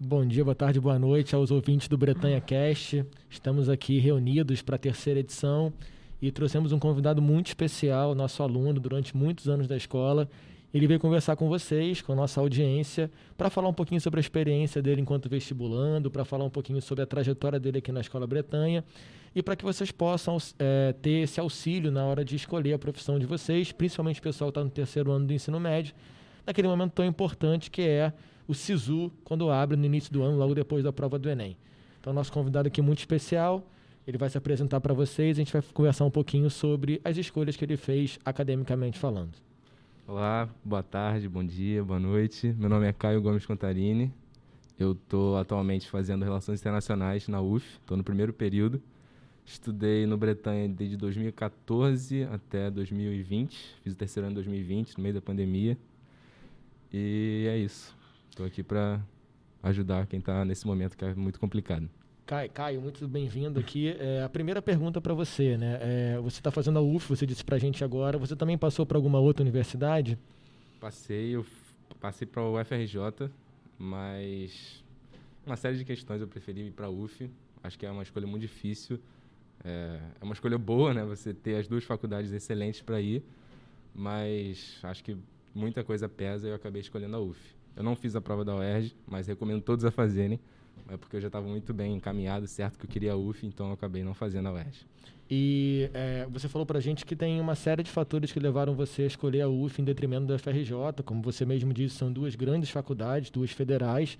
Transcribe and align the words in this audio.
Bom 0.00 0.24
dia, 0.24 0.44
boa 0.44 0.54
tarde, 0.54 0.78
boa 0.78 0.96
noite 0.96 1.34
aos 1.34 1.50
ouvintes 1.50 1.88
do 1.88 1.98
Bretanha 1.98 2.40
Cast. 2.40 3.04
Estamos 3.28 3.68
aqui 3.68 3.98
reunidos 3.98 4.62
para 4.62 4.76
a 4.76 4.78
terceira 4.78 5.18
edição 5.18 5.72
e 6.22 6.30
trouxemos 6.30 6.70
um 6.70 6.78
convidado 6.78 7.20
muito 7.20 7.48
especial, 7.48 8.14
nosso 8.14 8.40
aluno 8.40 8.78
durante 8.78 9.16
muitos 9.16 9.48
anos 9.48 9.66
da 9.66 9.76
escola. 9.76 10.28
Ele 10.72 10.86
veio 10.86 11.00
conversar 11.00 11.34
com 11.34 11.48
vocês, 11.48 12.00
com 12.00 12.12
a 12.12 12.14
nossa 12.14 12.40
audiência, 12.40 13.10
para 13.36 13.50
falar 13.50 13.68
um 13.68 13.72
pouquinho 13.72 14.00
sobre 14.00 14.20
a 14.20 14.22
experiência 14.22 14.80
dele 14.80 15.00
enquanto 15.00 15.28
vestibulando, 15.28 16.12
para 16.12 16.24
falar 16.24 16.44
um 16.44 16.50
pouquinho 16.50 16.80
sobre 16.80 17.02
a 17.02 17.06
trajetória 17.06 17.58
dele 17.58 17.78
aqui 17.78 17.90
na 17.90 18.00
Escola 18.00 18.24
Bretanha 18.24 18.84
e 19.34 19.42
para 19.42 19.56
que 19.56 19.64
vocês 19.64 19.90
possam 19.90 20.38
é, 20.60 20.94
ter 21.02 21.24
esse 21.24 21.40
auxílio 21.40 21.90
na 21.90 22.04
hora 22.04 22.24
de 22.24 22.36
escolher 22.36 22.74
a 22.74 22.78
profissão 22.78 23.18
de 23.18 23.26
vocês, 23.26 23.72
principalmente 23.72 24.20
o 24.20 24.22
pessoal 24.22 24.52
que 24.52 24.60
está 24.60 24.64
no 24.64 24.70
terceiro 24.70 25.10
ano 25.10 25.26
do 25.26 25.32
ensino 25.32 25.58
médio, 25.58 25.92
naquele 26.46 26.68
momento 26.68 26.92
tão 26.92 27.04
importante 27.04 27.68
que 27.68 27.82
é 27.82 28.12
o 28.48 28.54
SISU, 28.54 29.12
quando 29.24 29.50
abre 29.50 29.76
no 29.76 29.84
início 29.84 30.10
do 30.10 30.22
ano, 30.22 30.38
logo 30.38 30.54
depois 30.54 30.82
da 30.82 30.90
prova 30.90 31.18
do 31.18 31.28
Enem. 31.28 31.54
Então, 32.00 32.14
nosso 32.14 32.32
convidado 32.32 32.66
aqui 32.66 32.80
muito 32.80 33.00
especial, 33.00 33.62
ele 34.06 34.16
vai 34.16 34.30
se 34.30 34.38
apresentar 34.38 34.80
para 34.80 34.94
vocês, 34.94 35.36
a 35.36 35.40
gente 35.42 35.52
vai 35.52 35.60
conversar 35.74 36.06
um 36.06 36.10
pouquinho 36.10 36.48
sobre 36.48 36.98
as 37.04 37.18
escolhas 37.18 37.56
que 37.56 37.64
ele 37.64 37.76
fez 37.76 38.18
academicamente 38.24 38.98
falando. 38.98 39.32
Olá, 40.06 40.48
boa 40.64 40.82
tarde, 40.82 41.28
bom 41.28 41.44
dia, 41.44 41.84
boa 41.84 42.00
noite. 42.00 42.54
Meu 42.58 42.70
nome 42.70 42.88
é 42.88 42.92
Caio 42.94 43.20
Gomes 43.20 43.44
Contarini. 43.44 44.10
Eu 44.78 44.92
estou 44.92 45.36
atualmente 45.36 45.86
fazendo 45.86 46.24
Relações 46.24 46.58
Internacionais 46.58 47.28
na 47.28 47.42
UF, 47.42 47.66
estou 47.74 47.98
no 47.98 48.02
primeiro 48.02 48.32
período. 48.32 48.80
Estudei 49.44 50.06
no 50.06 50.16
Bretanha 50.16 50.66
desde 50.68 50.96
2014 50.96 52.22
até 52.24 52.70
2020. 52.70 53.76
Fiz 53.82 53.92
o 53.92 53.96
terceiro 53.96 54.26
ano 54.26 54.32
em 54.32 54.34
2020, 54.36 54.96
no 54.96 55.02
meio 55.02 55.16
da 55.16 55.20
pandemia. 55.20 55.76
E 56.90 57.46
é 57.46 57.58
isso. 57.58 57.97
Estou 58.38 58.46
aqui 58.46 58.62
para 58.62 59.04
ajudar 59.64 60.06
quem 60.06 60.20
está 60.20 60.44
nesse 60.44 60.64
momento 60.64 60.96
que 60.96 61.04
é 61.04 61.12
muito 61.12 61.40
complicado. 61.40 61.90
Caio, 62.54 62.80
muito 62.80 63.08
bem-vindo 63.08 63.58
aqui. 63.58 63.88
É, 63.98 64.22
a 64.22 64.28
primeira 64.28 64.62
pergunta 64.62 65.00
para 65.00 65.12
você, 65.12 65.56
né? 65.56 65.76
É, 65.80 66.20
você 66.20 66.38
está 66.38 66.48
fazendo 66.52 66.78
a 66.78 66.80
UF, 66.80 67.08
você 67.08 67.26
disse 67.26 67.44
para 67.44 67.56
a 67.56 67.58
gente 67.58 67.82
agora. 67.82 68.16
Você 68.16 68.36
também 68.36 68.56
passou 68.56 68.86
para 68.86 68.96
alguma 68.96 69.18
outra 69.18 69.42
universidade? 69.42 70.16
Passei, 70.78 71.34
eu 71.34 71.44
passei 71.98 72.28
para 72.28 72.40
o 72.40 72.60
UFRJ, 72.60 73.28
mas 73.76 74.84
uma 75.44 75.56
série 75.56 75.76
de 75.76 75.84
questões 75.84 76.20
eu 76.20 76.28
preferi 76.28 76.68
ir 76.68 76.70
para 76.70 76.86
a 76.86 76.90
UF. 76.90 77.28
Acho 77.60 77.76
que 77.76 77.86
é 77.86 77.90
uma 77.90 78.04
escolha 78.04 78.28
muito 78.28 78.42
difícil. 78.42 79.00
É, 79.64 79.98
é 80.20 80.24
uma 80.24 80.34
escolha 80.34 80.58
boa, 80.58 80.94
né? 80.94 81.04
Você 81.06 81.34
ter 81.34 81.56
as 81.56 81.66
duas 81.66 81.82
faculdades 81.82 82.30
excelentes 82.30 82.82
para 82.82 83.00
ir, 83.00 83.20
mas 83.92 84.78
acho 84.84 85.02
que 85.02 85.16
muita 85.52 85.82
coisa 85.82 86.08
pesa 86.08 86.46
e 86.46 86.50
eu 86.50 86.54
acabei 86.54 86.80
escolhendo 86.80 87.16
a 87.16 87.20
UF. 87.20 87.57
Eu 87.78 87.84
não 87.84 87.94
fiz 87.94 88.16
a 88.16 88.20
prova 88.20 88.44
da 88.44 88.56
UERJ, 88.56 88.92
mas 89.06 89.28
recomendo 89.28 89.62
todos 89.62 89.84
a 89.84 89.90
fazerem 89.92 90.40
é 90.88 90.96
porque 90.96 91.16
eu 91.16 91.20
já 91.20 91.28
estava 91.28 91.46
muito 91.46 91.72
bem 91.72 91.94
encaminhado, 91.94 92.46
certo 92.48 92.78
que 92.78 92.86
eu 92.86 92.90
queria 92.90 93.12
a 93.12 93.16
UF, 93.16 93.46
então 93.46 93.68
eu 93.68 93.72
acabei 93.74 94.02
não 94.02 94.14
fazendo 94.14 94.48
a 94.48 94.52
UERJ. 94.52 94.86
E 95.30 95.88
é, 95.94 96.26
você 96.28 96.48
falou 96.48 96.64
para 96.64 96.78
a 96.78 96.80
gente 96.80 97.04
que 97.04 97.14
tem 97.14 97.40
uma 97.40 97.54
série 97.54 97.82
de 97.82 97.90
fatores 97.90 98.32
que 98.32 98.40
levaram 98.40 98.74
você 98.74 99.02
a 99.02 99.06
escolher 99.06 99.42
a 99.42 99.48
UF 99.48 99.80
em 99.80 99.84
detrimento 99.84 100.26
da 100.26 100.38
FRJ, 100.38 100.72
como 101.04 101.22
você 101.22 101.44
mesmo 101.44 101.72
disse, 101.72 101.96
são 101.96 102.10
duas 102.10 102.34
grandes 102.34 102.70
faculdades, 102.70 103.30
duas 103.30 103.52
federais. 103.52 104.18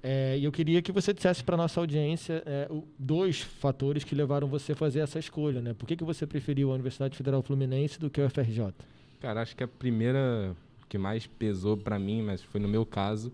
É, 0.00 0.38
e 0.38 0.44
eu 0.44 0.52
queria 0.52 0.80
que 0.80 0.92
você 0.92 1.12
dissesse 1.12 1.42
para 1.42 1.56
nossa 1.56 1.80
audiência 1.80 2.42
é, 2.46 2.70
dois 2.96 3.40
fatores 3.40 4.04
que 4.04 4.14
levaram 4.14 4.46
você 4.46 4.72
a 4.72 4.76
fazer 4.76 5.00
essa 5.00 5.18
escolha, 5.18 5.60
né? 5.60 5.74
Por 5.74 5.86
que, 5.86 5.96
que 5.96 6.04
você 6.04 6.24
preferiu 6.24 6.70
a 6.70 6.74
Universidade 6.74 7.16
Federal 7.16 7.42
Fluminense 7.42 7.98
do 7.98 8.08
que 8.08 8.20
a 8.20 8.30
FRJ? 8.30 8.72
Cara, 9.20 9.42
acho 9.42 9.56
que 9.56 9.64
a 9.64 9.68
primeira 9.68 10.56
que 10.88 10.98
mais 10.98 11.26
pesou 11.26 11.76
para 11.76 11.98
mim, 11.98 12.22
mas 12.22 12.42
foi 12.42 12.60
no 12.60 12.68
meu 12.68 12.86
caso, 12.86 13.32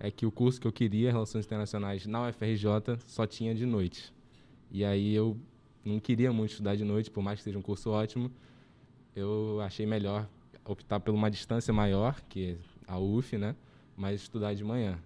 é 0.00 0.10
que 0.10 0.26
o 0.26 0.30
curso 0.30 0.60
que 0.60 0.66
eu 0.66 0.72
queria, 0.72 1.10
Relações 1.10 1.44
Internacionais, 1.44 2.06
na 2.06 2.28
UFRJ, 2.28 2.98
só 3.06 3.26
tinha 3.26 3.54
de 3.54 3.66
noite. 3.66 4.12
E 4.70 4.84
aí 4.84 5.14
eu 5.14 5.36
não 5.84 5.98
queria 5.98 6.32
muito 6.32 6.50
estudar 6.50 6.76
de 6.76 6.84
noite, 6.84 7.10
por 7.10 7.22
mais 7.22 7.38
que 7.38 7.44
seja 7.44 7.58
um 7.58 7.62
curso 7.62 7.90
ótimo, 7.90 8.30
eu 9.14 9.60
achei 9.60 9.86
melhor 9.86 10.28
optar 10.64 11.00
por 11.00 11.14
uma 11.14 11.30
distância 11.30 11.72
maior, 11.72 12.20
que 12.28 12.50
é 12.50 12.56
a 12.86 12.98
UF, 12.98 13.36
né? 13.36 13.54
Mas 13.96 14.22
estudar 14.22 14.54
de 14.54 14.62
manhã. 14.62 14.98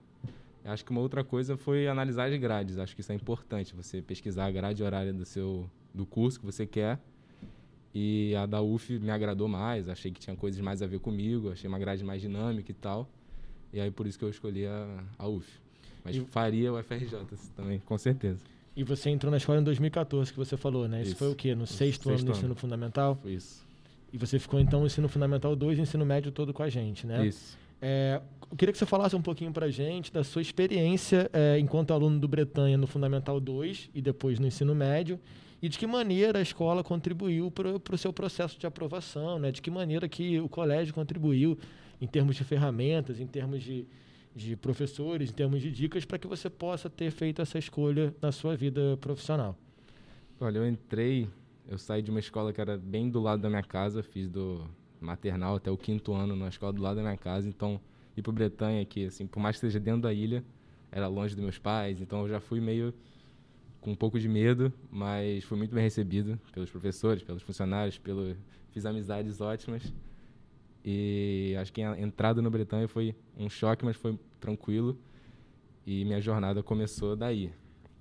Acho 0.65 0.85
que 0.85 0.91
uma 0.91 1.01
outra 1.01 1.25
coisa 1.25 1.57
foi 1.57 1.89
analisar 1.89 2.31
as 2.31 2.39
grades. 2.39 2.79
Acho 2.79 2.95
que 2.95 3.01
isso 3.01 3.13
é 3.13 3.15
importante, 3.15 3.75
você 3.75 4.03
pesquisar 4.03 4.47
a 4.47 4.51
grade 4.51 4.83
horária 4.83 5.13
do 5.13 5.25
seu 5.25 5.69
do 5.95 6.07
curso 6.07 6.41
que 6.41 6.47
você 6.47 6.67
quer. 6.67 6.99
E 7.95 8.35
a 8.37 8.47
da 8.47 8.63
UF 8.63 8.99
me 8.99 9.11
agradou 9.11 9.49
mais, 9.49 9.89
achei 9.89 10.11
que 10.11 10.21
tinha 10.21 10.35
coisas 10.35 10.61
mais 10.61 10.83
a 10.83 10.87
ver 10.87 10.99
comigo, 10.99 11.53
achei 11.53 11.69
uma 11.69 11.79
grade 11.79 12.03
mais 12.03 12.23
dinâmica 12.23 12.71
e 12.71 12.75
tal. 12.75 13.09
E 13.73 13.81
aí 13.81 13.91
por 13.91 14.07
isso 14.07 14.19
que 14.19 14.25
eu 14.25 14.31
escolhi 14.31 14.67
a, 14.67 15.05
a 15.19 15.29
UF. 15.29 15.47
Mas 16.05 16.17
e... 16.17 16.21
faria 16.21 16.73
o 16.73 16.83
FRJ 16.83 17.19
também, 17.55 17.79
com 17.81 17.99
certeza. 17.99 18.41
E 18.75 18.83
você 18.83 19.11
entrou 19.11 19.31
na 19.31 19.37
escola 19.37 19.61
em 19.61 19.65
2014, 19.65 20.33
que 20.33 20.39
você 20.39 20.57
falou, 20.57 20.89
né? 20.89 21.03
Isso, 21.03 21.11
isso 21.11 21.19
foi 21.19 21.31
o 21.31 21.35
quê? 21.35 21.55
No 21.55 21.67
sexto, 21.67 21.79
sexto 21.79 22.09
ano 22.11 22.25
do 22.25 22.31
ensino 22.31 22.55
fundamental? 22.55 23.19
Isso. 23.25 23.67
E 24.13 24.17
você 24.17 24.39
ficou 24.39 24.59
então 24.61 24.81
no 24.81 24.87
ensino 24.87 25.09
fundamental 25.09 25.55
2 25.55 25.79
e 25.79 25.83
ensino 25.83 26.05
médio 26.05 26.33
todo 26.33 26.53
com 26.53 26.63
a 26.63 26.69
gente, 26.69 27.07
né? 27.07 27.27
Isso. 27.27 27.59
É, 27.81 28.21
eu 28.51 28.57
queria 28.57 28.73
que 28.73 28.79
você 28.79 28.87
falasse 28.87 29.17
um 29.17 29.21
pouquinho 29.21 29.53
para 29.53 29.69
gente 29.69 30.13
da 30.13 30.23
sua 30.23 30.41
experiência 30.41 31.29
é, 31.33 31.59
enquanto 31.59 31.93
aluno 31.93 32.19
do 32.19 32.29
Bretanha 32.29 32.77
no 32.77 32.87
Fundamental 32.87 33.41
2 33.41 33.91
e 33.95 34.01
depois 34.01 34.39
no 34.39 34.47
ensino 34.47 34.75
médio 34.75 35.19
e 35.63 35.69
de 35.69 35.79
que 35.79 35.87
maneira 35.87 36.41
a 36.41 36.43
escola 36.43 36.83
contribuiu 36.83 37.49
para 37.49 37.95
o 37.95 37.99
seu 37.99 38.13
processo 38.13 38.59
de 38.59 38.67
aprovação, 38.67 39.39
né? 39.39 39.53
de 39.53 39.63
que 39.63 39.71
maneira 39.71 40.09
que 40.09 40.41
o 40.41 40.49
colégio 40.49 40.93
contribuiu 40.93 41.57
em 42.01 42.07
termos 42.09 42.35
de 42.35 42.43
ferramentas, 42.43 43.21
em 43.21 43.29
termos 43.29 43.63
de, 43.63 43.87
de 44.35 44.57
professores, 44.57 45.31
em 45.31 45.33
termos 45.33 45.63
de 45.63 45.71
dicas, 45.71 46.05
para 46.05 46.19
que 46.19 46.27
você 46.27 46.51
possa 46.51 46.91
ter 46.91 47.13
feito 47.13 47.41
essa 47.41 47.61
escolha 47.61 48.13
na 48.21 48.33
sua 48.33 48.57
vida 48.57 48.99
profissional? 49.01 49.57
Olha, 50.41 50.59
eu 50.59 50.67
entrei, 50.67 51.29
eu 51.69 51.79
saí 51.79 52.03
de 52.03 52.11
uma 52.11 52.19
escola 52.19 52.53
que 52.53 52.61
era 52.61 52.77
bem 52.77 53.09
do 53.09 53.21
lado 53.21 53.41
da 53.41 53.49
minha 53.49 53.63
casa, 53.63 54.03
fiz 54.03 54.29
do 54.29 54.69
maternal 55.01 55.55
até 55.55 55.71
o 55.71 55.77
quinto 55.77 56.13
ano 56.13 56.35
na 56.35 56.49
escola 56.49 56.73
do 56.73 56.83
lado 56.83 56.97
da 56.97 57.03
minha 57.03 57.17
casa, 57.17 57.49
então 57.49 57.81
ir 58.17 58.23
para 58.23 58.33
Bretanha, 58.33 58.85
que 58.85 59.07
assim, 59.07 59.29
por 59.29 59.39
mais 59.39 59.55
que 59.55 59.65
esteja 59.65 59.79
dentro 59.79 60.03
da 60.03 60.13
ilha, 60.13 60.45
era 60.91 61.07
longe 61.07 61.37
dos 61.37 61.45
meus 61.45 61.59
pais, 61.59 62.01
então 62.01 62.23
eu 62.23 62.29
já 62.29 62.41
fui 62.41 62.61
meio 62.61 62.93
com 63.83 63.91
um 63.91 63.97
pouco 63.97 64.19
de 64.19 64.29
medo, 64.29 64.73
mas 64.91 65.45
fui 65.45 65.59
muito 65.59 65.75
bem 65.75 65.85
recebido 65.85 66.41
pelos 66.53 66.71
professores, 66.71 67.23
pelos 67.23 67.43
funcionários, 67.43 67.99
pelo 67.99 68.35
fiz 68.71 68.87
amizades 68.87 69.43
ótimas 69.43 69.93
e 70.85 71.55
acho 71.61 71.73
que 71.73 71.83
a 71.83 71.99
entrada 71.99 72.43
no 72.43 72.51
Bretanha 72.51 72.89
foi 72.89 73.15
um 73.37 73.49
choque, 73.49 73.85
mas 73.85 73.97
foi 73.97 74.19
tranquilo. 74.41 74.99
E 75.87 76.05
minha 76.05 76.21
jornada 76.21 76.63
começou 76.63 77.15
daí. 77.17 77.53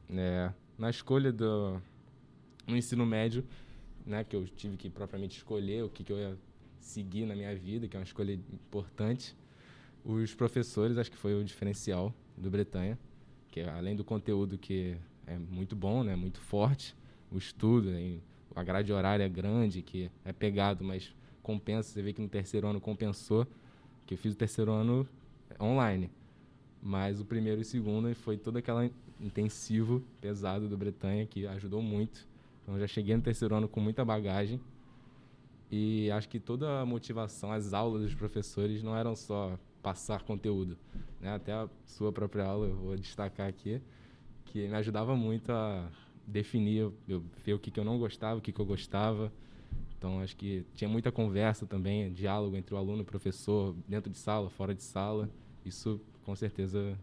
Né? 0.10 0.54
Na 0.78 0.90
escolha 0.90 1.32
do 1.32 1.82
no 2.68 2.78
ensino 2.78 3.06
médio, 3.06 3.44
né, 4.06 4.24
que 4.24 4.36
eu 4.36 4.46
tive 4.46 4.78
que 4.78 4.90
propriamente 4.90 5.38
escolher 5.38 5.84
o 5.84 5.90
que, 5.90 6.04
que 6.04 6.14
eu 6.14 6.18
ia 6.18 6.38
seguir 6.80 7.26
na 7.26 7.36
minha 7.36 7.54
vida, 7.56 7.88
que 7.88 7.96
é 7.96 8.00
uma 8.00 8.06
escolha 8.06 8.34
importante. 8.34 9.36
Os 10.06 10.34
professores, 10.34 10.98
acho 10.98 11.12
que 11.12 11.18
foi 11.18 11.40
o 11.40 11.44
diferencial 11.44 12.14
do 12.38 12.50
Bretanha, 12.50 12.98
que 13.50 13.62
além 13.62 13.96
do 13.96 14.04
conteúdo 14.04 14.58
que 14.58 14.96
é 15.28 15.38
muito 15.38 15.76
bom, 15.76 16.04
né, 16.04 16.16
muito 16.16 16.40
forte, 16.40 16.96
o 17.32 17.38
estudo, 17.38 17.90
né, 17.90 18.20
a 18.56 18.64
grade 18.64 18.92
horária 18.92 19.24
é 19.24 19.30
grande, 19.30 19.82
que 19.82 20.12
é 20.26 20.34
pegado, 20.34 20.84
mas 20.84 21.14
compensa. 21.42 21.90
Você 21.90 22.02
vê 22.02 22.14
que 22.14 22.22
no 22.22 22.30
terceiro 22.30 22.68
ano 22.68 22.80
compensou, 22.80 23.48
que 24.06 24.14
eu 24.14 24.18
fiz 24.18 24.34
o 24.34 24.38
terceiro 24.38 24.72
ano 24.72 25.08
online. 25.60 26.10
Mas 26.82 27.20
o 27.20 27.26
primeiro 27.26 27.62
e 27.62 27.64
o 27.64 27.66
segundo 27.66 28.14
foi 28.16 28.38
todo 28.38 28.58
aquele 28.58 28.92
intensivo, 29.20 30.04
pesado 30.20 30.68
do 30.68 30.78
Bretanha, 30.78 31.26
que 31.26 31.46
ajudou 31.48 31.82
muito. 31.82 32.28
Então 32.64 32.80
já 32.80 32.88
cheguei 32.88 33.16
no 33.16 33.22
terceiro 33.22 33.56
ano 33.56 33.68
com 33.68 33.80
muita 33.80 34.04
bagagem. 34.04 34.60
E 35.72 36.12
acho 36.12 36.28
que 36.28 36.40
toda 36.40 36.82
a 36.82 36.86
motivação, 36.86 37.52
as 37.52 37.74
aulas 37.74 38.02
dos 38.02 38.16
professores 38.16 38.84
não 38.84 38.96
eram 38.98 39.16
só 39.16 39.58
passar 39.82 40.24
conteúdo. 40.24 40.78
Né? 41.20 41.34
Até 41.34 41.54
a 41.54 41.70
sua 41.86 42.12
própria 42.12 42.46
aula, 42.46 42.68
eu 42.68 42.76
vou 42.76 42.98
destacar 42.98 43.48
aqui, 43.48 43.82
que 44.46 44.68
me 44.68 44.76
ajudava 44.76 45.16
muito 45.16 45.52
a 45.52 45.90
definir, 46.26 46.92
eu, 47.08 47.24
ver 47.44 47.54
o 47.54 47.60
que, 47.60 47.72
que 47.72 47.80
eu 47.80 47.84
não 47.84 47.98
gostava, 47.98 48.40
o 48.40 48.42
que, 48.42 48.52
que 48.52 48.60
eu 48.60 48.66
gostava, 48.66 49.32
então, 50.02 50.20
acho 50.20 50.36
que 50.36 50.66
tinha 50.74 50.90
muita 50.90 51.12
conversa 51.12 51.68
também, 51.68 52.12
diálogo 52.12 52.58
entre 52.58 52.74
o 52.74 52.78
aluno 52.80 52.98
e 52.98 53.02
o 53.04 53.06
professor, 53.06 53.76
dentro 53.88 54.10
de 54.10 54.18
sala, 54.18 54.50
fora 54.50 54.74
de 54.74 54.82
sala. 54.82 55.30
Isso, 55.64 56.02
com 56.26 56.36
certeza, 56.36 56.98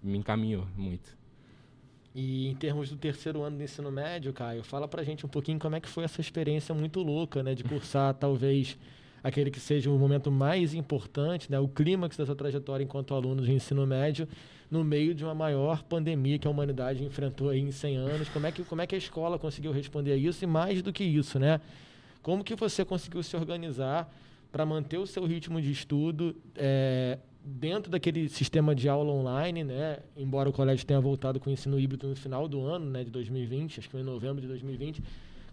me 0.00 0.16
encaminhou 0.16 0.64
muito. 0.76 1.18
E 2.14 2.46
em 2.46 2.54
termos 2.54 2.88
do 2.88 2.96
terceiro 2.96 3.42
ano 3.42 3.56
do 3.56 3.64
ensino 3.64 3.90
médio, 3.90 4.32
Caio, 4.32 4.62
fala 4.62 4.86
pra 4.86 5.02
gente 5.02 5.26
um 5.26 5.28
pouquinho 5.28 5.58
como 5.58 5.74
é 5.74 5.80
que 5.80 5.88
foi 5.88 6.04
essa 6.04 6.20
experiência 6.20 6.72
muito 6.72 7.02
louca, 7.02 7.42
né? 7.42 7.52
De 7.52 7.64
cursar, 7.64 8.14
talvez, 8.14 8.78
aquele 9.22 9.50
que 9.50 9.60
seja 9.60 9.90
o 9.90 9.98
momento 9.98 10.30
mais 10.30 10.74
importante, 10.74 11.50
né? 11.50 11.58
O 11.58 11.68
clímax 11.68 12.16
dessa 12.16 12.34
trajetória 12.34 12.84
enquanto 12.84 13.14
aluno 13.14 13.42
de 13.42 13.52
ensino 13.52 13.86
médio, 13.86 14.26
no 14.70 14.84
meio 14.84 15.14
de 15.14 15.24
uma 15.24 15.34
maior 15.34 15.82
pandemia 15.82 16.38
que 16.38 16.46
a 16.46 16.50
humanidade 16.50 17.04
enfrentou 17.04 17.48
aí 17.50 17.60
em 17.60 17.72
100 17.72 17.96
anos. 17.96 18.28
Como 18.28 18.46
é 18.46 18.52
que, 18.52 18.62
como 18.64 18.80
é 18.80 18.86
que 18.86 18.94
a 18.94 18.98
escola 18.98 19.38
conseguiu 19.38 19.72
responder 19.72 20.12
a 20.12 20.16
isso? 20.16 20.44
E 20.44 20.46
mais 20.46 20.82
do 20.82 20.92
que 20.92 21.04
isso, 21.04 21.38
né? 21.38 21.60
Como 22.22 22.44
que 22.44 22.54
você 22.54 22.84
conseguiu 22.84 23.22
se 23.22 23.36
organizar 23.36 24.12
para 24.52 24.66
manter 24.66 24.98
o 24.98 25.06
seu 25.06 25.24
ritmo 25.24 25.60
de 25.60 25.70
estudo 25.70 26.36
é, 26.56 27.18
dentro 27.44 27.90
daquele 27.90 28.28
sistema 28.28 28.74
de 28.74 28.88
aula 28.88 29.12
online, 29.12 29.64
né? 29.64 29.98
Embora 30.16 30.48
o 30.48 30.52
colégio 30.52 30.86
tenha 30.86 31.00
voltado 31.00 31.40
com 31.40 31.50
o 31.50 31.52
ensino 31.52 31.78
híbrido 31.78 32.08
no 32.08 32.16
final 32.16 32.46
do 32.46 32.60
ano, 32.60 32.90
né, 32.90 33.04
de 33.04 33.10
2020, 33.10 33.78
acho 33.78 33.88
que 33.88 33.92
foi 33.92 34.00
em 34.00 34.04
novembro 34.04 34.40
de 34.40 34.48
2020. 34.48 35.02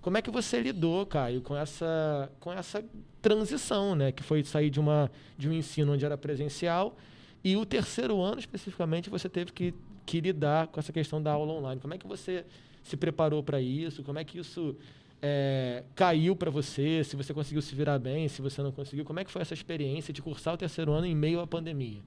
Como 0.01 0.17
é 0.17 0.21
que 0.21 0.31
você 0.31 0.61
lidou, 0.61 1.05
Caio, 1.05 1.41
com 1.41 1.55
essa 1.55 2.31
com 2.39 2.51
essa 2.51 2.83
transição, 3.21 3.95
né, 3.95 4.11
que 4.11 4.23
foi 4.23 4.44
sair 4.44 4.69
de 4.69 4.79
uma 4.79 5.11
de 5.38 5.49
um 5.49 5.53
ensino 5.53 5.94
onde 5.94 6.05
era 6.05 6.17
presencial 6.17 6.95
e 7.44 7.55
o 7.57 7.65
terceiro 7.65 8.21
ano 8.21 8.39
especificamente 8.39 9.09
você 9.09 9.27
teve 9.27 9.51
que 9.51 9.73
que 10.05 10.21
lidar 10.21 10.67
com 10.67 10.79
essa 10.79 10.94
questão 10.94 11.21
da 11.21 11.33
aula 11.33 11.51
online. 11.51 11.81
Como 11.81 11.94
é 11.94 11.97
que 11.97 12.07
você 12.07 12.45
se 12.81 12.95
preparou 12.95 13.44
para 13.44 13.59
isso? 13.59 14.01
Como 14.03 14.17
é 14.17 14.23
que 14.23 14.39
isso 14.39 14.75
é, 15.21 15.83
caiu 15.95 16.35
para 16.35 16.50
você, 16.50 17.03
se 17.03 17.15
você 17.15 17.33
conseguiu 17.33 17.61
se 17.61 17.75
virar 17.75 18.00
bem, 18.00 18.27
se 18.27 18.41
você 18.41 18.61
não 18.61 18.71
conseguiu. 18.71 19.03
Como 19.03 19.19
é 19.19 19.25
que 19.25 19.31
foi 19.31 19.41
essa 19.41 19.53
experiência 19.53 20.13
de 20.13 20.21
cursar 20.21 20.53
o 20.53 20.57
terceiro 20.57 20.91
ano 20.93 21.05
em 21.05 21.15
meio 21.15 21.39
à 21.39 21.47
pandemia? 21.47 22.00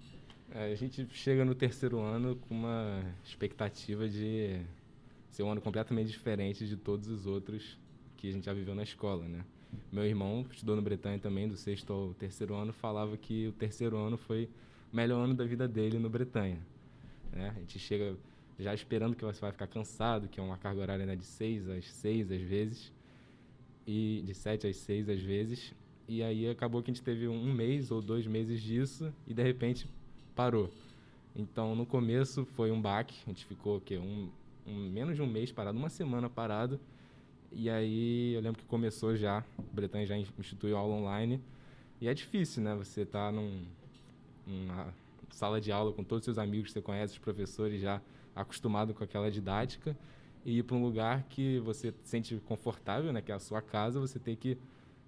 É, 0.52 0.72
a 0.72 0.74
gente 0.74 1.06
chega 1.12 1.44
no 1.44 1.54
terceiro 1.54 2.00
ano 2.00 2.36
com 2.36 2.54
uma 2.54 3.02
expectativa 3.24 4.08
de 4.08 4.60
ser 5.30 5.42
um 5.42 5.50
ano 5.50 5.60
completamente 5.60 6.10
diferente 6.10 6.66
de 6.66 6.76
todos 6.76 7.08
os 7.08 7.26
outros 7.26 7.78
que 8.16 8.28
a 8.28 8.32
gente 8.32 8.44
já 8.44 8.52
viveu 8.52 8.74
na 8.74 8.82
escola, 8.82 9.26
né? 9.26 9.44
Meu 9.90 10.04
irmão 10.04 10.44
estudou 10.50 10.76
no 10.76 10.82
Bretanha 10.82 11.18
também, 11.18 11.48
do 11.48 11.56
sexto 11.56 11.92
ao 11.92 12.14
terceiro 12.14 12.54
ano, 12.54 12.72
falava 12.72 13.16
que 13.16 13.46
o 13.46 13.52
terceiro 13.52 13.96
ano 13.96 14.16
foi 14.16 14.48
o 14.92 14.96
melhor 14.96 15.22
ano 15.24 15.34
da 15.34 15.44
vida 15.44 15.66
dele 15.66 15.98
no 15.98 16.10
Bretanha. 16.10 16.58
Né? 17.32 17.52
A 17.56 17.60
gente 17.60 17.78
chega 17.78 18.16
já 18.58 18.74
esperando 18.74 19.14
que 19.14 19.24
você 19.24 19.40
vai 19.40 19.52
ficar 19.52 19.68
cansado, 19.68 20.28
que 20.28 20.40
é 20.40 20.42
uma 20.42 20.58
carga 20.58 20.80
horária 20.80 21.06
né, 21.06 21.16
de 21.16 21.24
seis 21.24 21.68
às 21.68 21.86
seis 21.86 22.30
às 22.30 22.40
vezes 22.40 22.92
e 23.86 24.22
de 24.24 24.34
7 24.34 24.66
às 24.66 24.76
6 24.76 25.08
às 25.08 25.20
vezes. 25.20 25.74
E 26.08 26.22
aí 26.22 26.48
acabou 26.48 26.82
que 26.82 26.90
a 26.90 26.94
gente 26.94 27.02
teve 27.02 27.28
um 27.28 27.52
mês 27.52 27.90
ou 27.90 28.00
dois 28.00 28.26
meses 28.26 28.60
disso 28.60 29.12
e 29.26 29.34
de 29.34 29.42
repente 29.42 29.88
parou. 30.34 30.70
Então 31.34 31.74
no 31.74 31.86
começo 31.86 32.44
foi 32.44 32.70
um 32.70 32.80
baque, 32.80 33.16
a 33.26 33.30
gente 33.30 33.44
ficou 33.46 33.76
o 33.76 33.80
quê? 33.80 33.98
Um, 33.98 34.28
um, 34.70 34.90
menos 34.90 35.16
de 35.16 35.22
um 35.22 35.26
mês 35.26 35.50
parado, 35.50 35.78
uma 35.78 35.90
semana 35.90 36.28
parado. 36.28 36.80
E 37.52 37.68
aí 37.68 38.34
eu 38.34 38.40
lembro 38.40 38.60
que 38.60 38.66
começou 38.66 39.16
já, 39.16 39.44
o 39.58 39.74
Bretanha 39.74 40.06
já 40.06 40.16
instituiu 40.16 40.76
aula 40.76 40.94
online. 40.94 41.40
E 42.00 42.08
é 42.08 42.14
difícil, 42.14 42.62
né? 42.62 42.74
Você 42.76 43.04
tá 43.04 43.30
num, 43.32 43.64
numa 44.46 44.94
sala 45.30 45.60
de 45.60 45.72
aula 45.72 45.92
com 45.92 46.04
todos 46.04 46.22
os 46.22 46.24
seus 46.24 46.38
amigos 46.38 46.68
que 46.68 46.74
você 46.74 46.82
conhece, 46.82 47.14
os 47.14 47.18
professores 47.18 47.80
já 47.80 48.00
acostumado 48.34 48.94
com 48.94 49.02
aquela 49.02 49.30
didática 49.30 49.96
e 50.44 50.58
ir 50.58 50.62
para 50.62 50.76
um 50.76 50.82
lugar 50.82 51.24
que 51.24 51.58
você 51.60 51.92
se 52.02 52.08
sente 52.08 52.36
confortável, 52.46 53.12
né, 53.12 53.20
que 53.20 53.30
é 53.30 53.34
a 53.34 53.38
sua 53.38 53.60
casa, 53.60 54.00
você 54.00 54.18
tem 54.18 54.34
que 54.34 54.56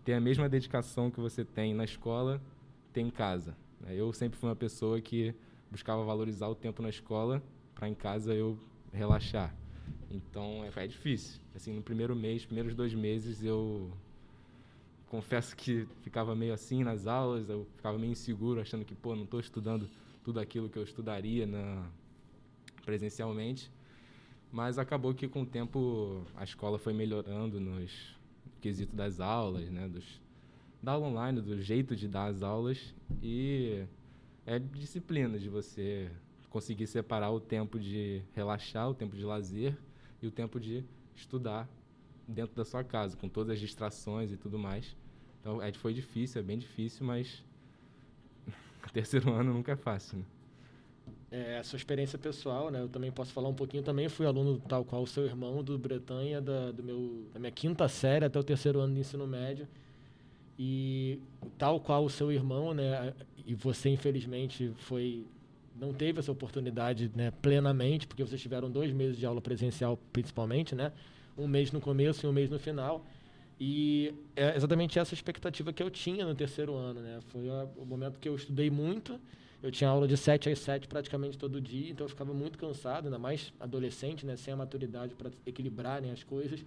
ter 0.05 0.15
a 0.15 0.21
mesma 0.21 0.49
dedicação 0.49 1.11
que 1.11 1.21
você 1.21 1.45
tem 1.45 1.73
na 1.73 1.85
escola, 1.85 2.43
tem 2.93 3.07
em 3.07 3.11
casa. 3.11 3.57
Né. 3.81 3.95
Eu 3.95 4.13
sempre 4.13 4.39
fui 4.39 4.49
uma 4.49 4.57
pessoa 4.57 5.01
que 5.01 5.35
buscava 5.71 6.05
valorizar 6.05 6.49
o 6.49 6.55
tempo 6.55 6.83
na 6.83 6.91
escola 6.91 7.43
para 7.75 7.89
em 7.89 7.95
casa 7.95 8.35
eu 8.35 8.59
relaxar. 8.93 9.55
Então 10.11 10.65
é, 10.65 10.85
é 10.85 10.87
difícil. 10.87 11.41
Assim, 11.55 11.73
no 11.73 11.83
primeiro 11.83 12.15
mês, 12.15 12.45
primeiros 12.45 12.75
dois 12.75 12.95
meses, 12.95 13.43
eu 13.43 13.91
confesso 15.09 15.57
que 15.57 15.87
ficava 16.03 16.35
meio 16.35 16.55
assim 16.55 16.83
nas 16.83 17.07
aulas, 17.07 17.49
eu 17.49 17.67
ficava 17.77 17.99
meio 17.99 18.13
inseguro, 18.13 18.61
achando 18.61 18.85
que 18.85 18.95
pô, 18.95 19.15
não 19.15 19.25
estou 19.25 19.41
estudando 19.41 19.89
tudo 20.25 20.41
aquilo 20.41 20.69
que 20.69 20.79
eu 20.79 20.83
estudaria 20.83 21.47
na 21.47 21.87
presencialmente. 22.85 23.71
Mas 24.51 24.79
acabou 24.79 25.15
que 25.15 25.27
com 25.29 25.43
o 25.43 25.47
tempo 25.47 26.23
a 26.37 26.45
escola 26.45 26.79
foi 26.79 26.93
melhorando 26.93 27.59
nos 27.59 28.17
quesitos 28.61 28.95
das 28.95 29.19
aulas, 29.19 29.71
né, 29.71 29.89
dos 29.89 30.21
da 30.83 30.93
aula 30.93 31.07
online, 31.07 31.41
do 31.41 31.63
jeito 31.63 31.95
de 31.95 32.09
dar 32.09 32.27
as 32.27 32.43
aulas 32.43 32.93
e 33.23 33.85
é 34.45 34.59
disciplina 34.59 35.39
de 35.39 35.49
você 35.49 36.11
conseguir 36.53 36.87
separar 36.87 37.31
o 37.31 37.41
tempo 37.41 37.81
de 37.81 38.23
relaxar, 38.35 38.89
o 38.89 38.95
tempo 38.95 39.17
de 39.17 39.25
lazer 39.25 39.77
e 40.21 40.27
o 40.27 40.31
tempo 40.31 40.61
de 40.61 40.85
estudar 41.17 41.69
dentro 42.29 42.55
da 42.55 42.65
sua 42.65 42.85
casa, 42.85 43.17
com 43.17 43.29
todas 43.29 43.55
as 43.55 43.61
distrações 43.61 44.31
e 44.31 44.37
tudo 44.37 44.59
mais. 44.59 44.95
Então, 45.41 45.61
é, 45.61 45.73
foi 45.73 45.93
difícil, 45.93 46.41
é 46.41 46.45
bem 46.45 46.59
difícil, 46.59 47.05
mas 47.05 47.43
terceiro 48.93 49.33
ano 49.33 49.53
nunca 49.53 49.73
é 49.73 49.77
fácil, 49.77 50.19
né? 50.19 50.25
é, 51.33 51.59
a 51.59 51.65
sua 51.65 51.79
experiência 51.79 52.19
pessoal, 52.19 52.71
né? 52.71 52.83
Eu 52.83 52.89
também 52.91 53.11
posso 53.11 53.33
falar 53.33 53.49
um 53.49 53.55
pouquinho. 53.55 53.83
Também 53.83 54.07
fui 54.07 54.27
aluno 54.27 54.61
tal 54.69 54.85
qual 54.85 55.03
o 55.03 55.07
seu 55.07 55.25
irmão 55.25 55.65
do 55.65 55.79
Bretanha, 55.79 56.43
da, 56.43 56.71
do 56.71 56.83
meu, 56.83 57.25
da 57.33 57.41
minha 57.41 57.51
quinta 57.51 57.89
série 57.89 58.27
até 58.27 58.39
o 58.39 58.45
terceiro 58.45 58.79
ano 58.81 58.93
de 58.95 59.01
ensino 59.01 59.27
médio. 59.27 59.67
E 60.59 61.19
tal 61.57 61.81
qual 61.81 62.05
o 62.05 62.11
seu 62.11 62.31
irmão, 62.31 62.75
né? 62.75 63.15
E 63.47 63.55
você, 63.55 63.89
infelizmente, 63.89 64.73
foi 64.77 65.25
não 65.75 65.93
teve 65.93 66.19
essa 66.19 66.31
oportunidade 66.31 67.11
né, 67.15 67.31
plenamente, 67.31 68.07
porque 68.07 68.23
vocês 68.23 68.41
tiveram 68.41 68.71
dois 68.71 68.93
meses 68.93 69.17
de 69.17 69.27
aula 69.27 69.41
presencial, 69.41 69.99
principalmente, 70.13 70.75
né? 70.75 70.93
Um 71.37 71.47
mês 71.47 71.73
no 71.73 71.81
começo 71.81 72.27
e 72.27 72.29
um 72.29 72.33
mês 72.33 72.51
no 72.51 72.59
final. 72.59 73.05
E 73.59 74.15
é 74.37 74.57
exatamente 74.57 74.99
essa 74.99 75.15
expectativa 75.15 75.73
que 75.73 75.83
eu 75.83 75.91
tinha 75.91 76.27
no 76.27 76.35
terceiro 76.35 76.75
ano, 76.75 77.01
né? 77.01 77.21
Foi 77.29 77.49
o 77.77 77.85
momento 77.85 78.19
que 78.19 78.29
eu 78.29 78.35
estudei 78.35 78.71
muito 78.71 79.19
eu 79.63 79.71
tinha 79.71 79.89
aula 79.89 80.09
de 80.09 80.17
7 80.17 80.51
às 80.51 80.59
7 80.59 80.89
praticamente 80.89 81.39
todo 81.39 81.61
dia, 81.61 81.93
então 81.93 82.05
eu 82.05 82.09
ficava 82.09 82.35
muito 82.35 82.59
cansado, 82.59 83.05
ainda 83.05 83.19
mais 83.19 83.53
adolescente, 83.61 84.27
né, 84.27 84.35
sem 84.37 84.53
a 84.53 84.57
maturidade 84.57 85.15
para 85.15 85.31
equilibrarem 85.47 86.11
as 86.11 86.25
coisas. 86.25 86.65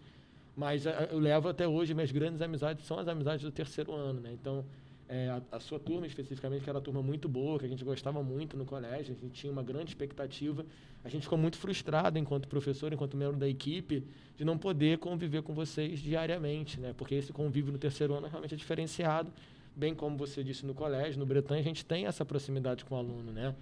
Mas 0.55 0.85
eh, 0.85 1.09
eu 1.11 1.19
levo 1.19 1.49
até 1.49 1.67
hoje, 1.67 1.93
minhas 1.93 2.13
grandes 2.13 2.41
amizades 2.41 2.85
são 2.85 2.97
as 2.97 3.09
amizades 3.09 3.43
do 3.43 3.51
terceiro 3.51 3.93
ano, 3.93 4.21
né? 4.21 4.31
Então, 4.31 4.63
é, 5.07 5.29
a, 5.29 5.57
a, 5.57 5.59
sua 5.59 5.79
turma 5.79 6.07
especificamente, 6.07 6.63
que 6.63 6.69
era 6.69 6.77
uma 6.77 6.83
turma 6.83 7.01
muito 7.01 7.29
boa, 7.29 7.59
que 7.59 7.65
a 7.65 7.69
gente 7.69 7.83
gostava 7.83 8.23
muito 8.23 8.57
no 8.57 8.65
colégio, 8.65 9.15
a 9.15 9.19
gente 9.21 9.33
tinha 9.33 9.51
uma 9.51 9.63
grande 9.63 9.91
expectativa. 9.91 10.65
A 11.03 11.09
gente 11.09 11.23
ficou 11.23 11.37
muito 11.37 11.57
frustrado 11.57 12.17
enquanto 12.17 12.47
professor, 12.47 12.91
enquanto 12.91 13.15
membro 13.15 13.37
da 13.37 13.47
equipe, 13.47 14.03
de 14.35 14.43
não 14.43 14.57
poder 14.57 14.97
conviver 14.97 15.43
com 15.43 15.53
vocês 15.53 15.99
diariamente, 15.99 16.79
né? 16.79 16.93
Porque 16.97 17.13
esse 17.15 17.31
convívio 17.31 17.71
no 17.71 17.77
terceiro 17.77 18.15
ano 18.15 18.27
realmente 18.27 18.55
é 18.55 18.57
diferenciado 18.57 19.31
bem 19.75 19.93
como 19.93 20.17
você 20.17 20.43
disse 20.43 20.65
no 20.65 20.73
colégio, 20.73 21.19
no 21.19 21.25
Bretanha, 21.25 21.59
a 21.59 21.63
gente 21.63 21.85
tem 21.85 22.05
essa 22.05 22.23
proximidade 22.23 22.85
com 22.85 22.95
o 22.95 22.97
aluno, 22.97 23.31
né? 23.31 23.53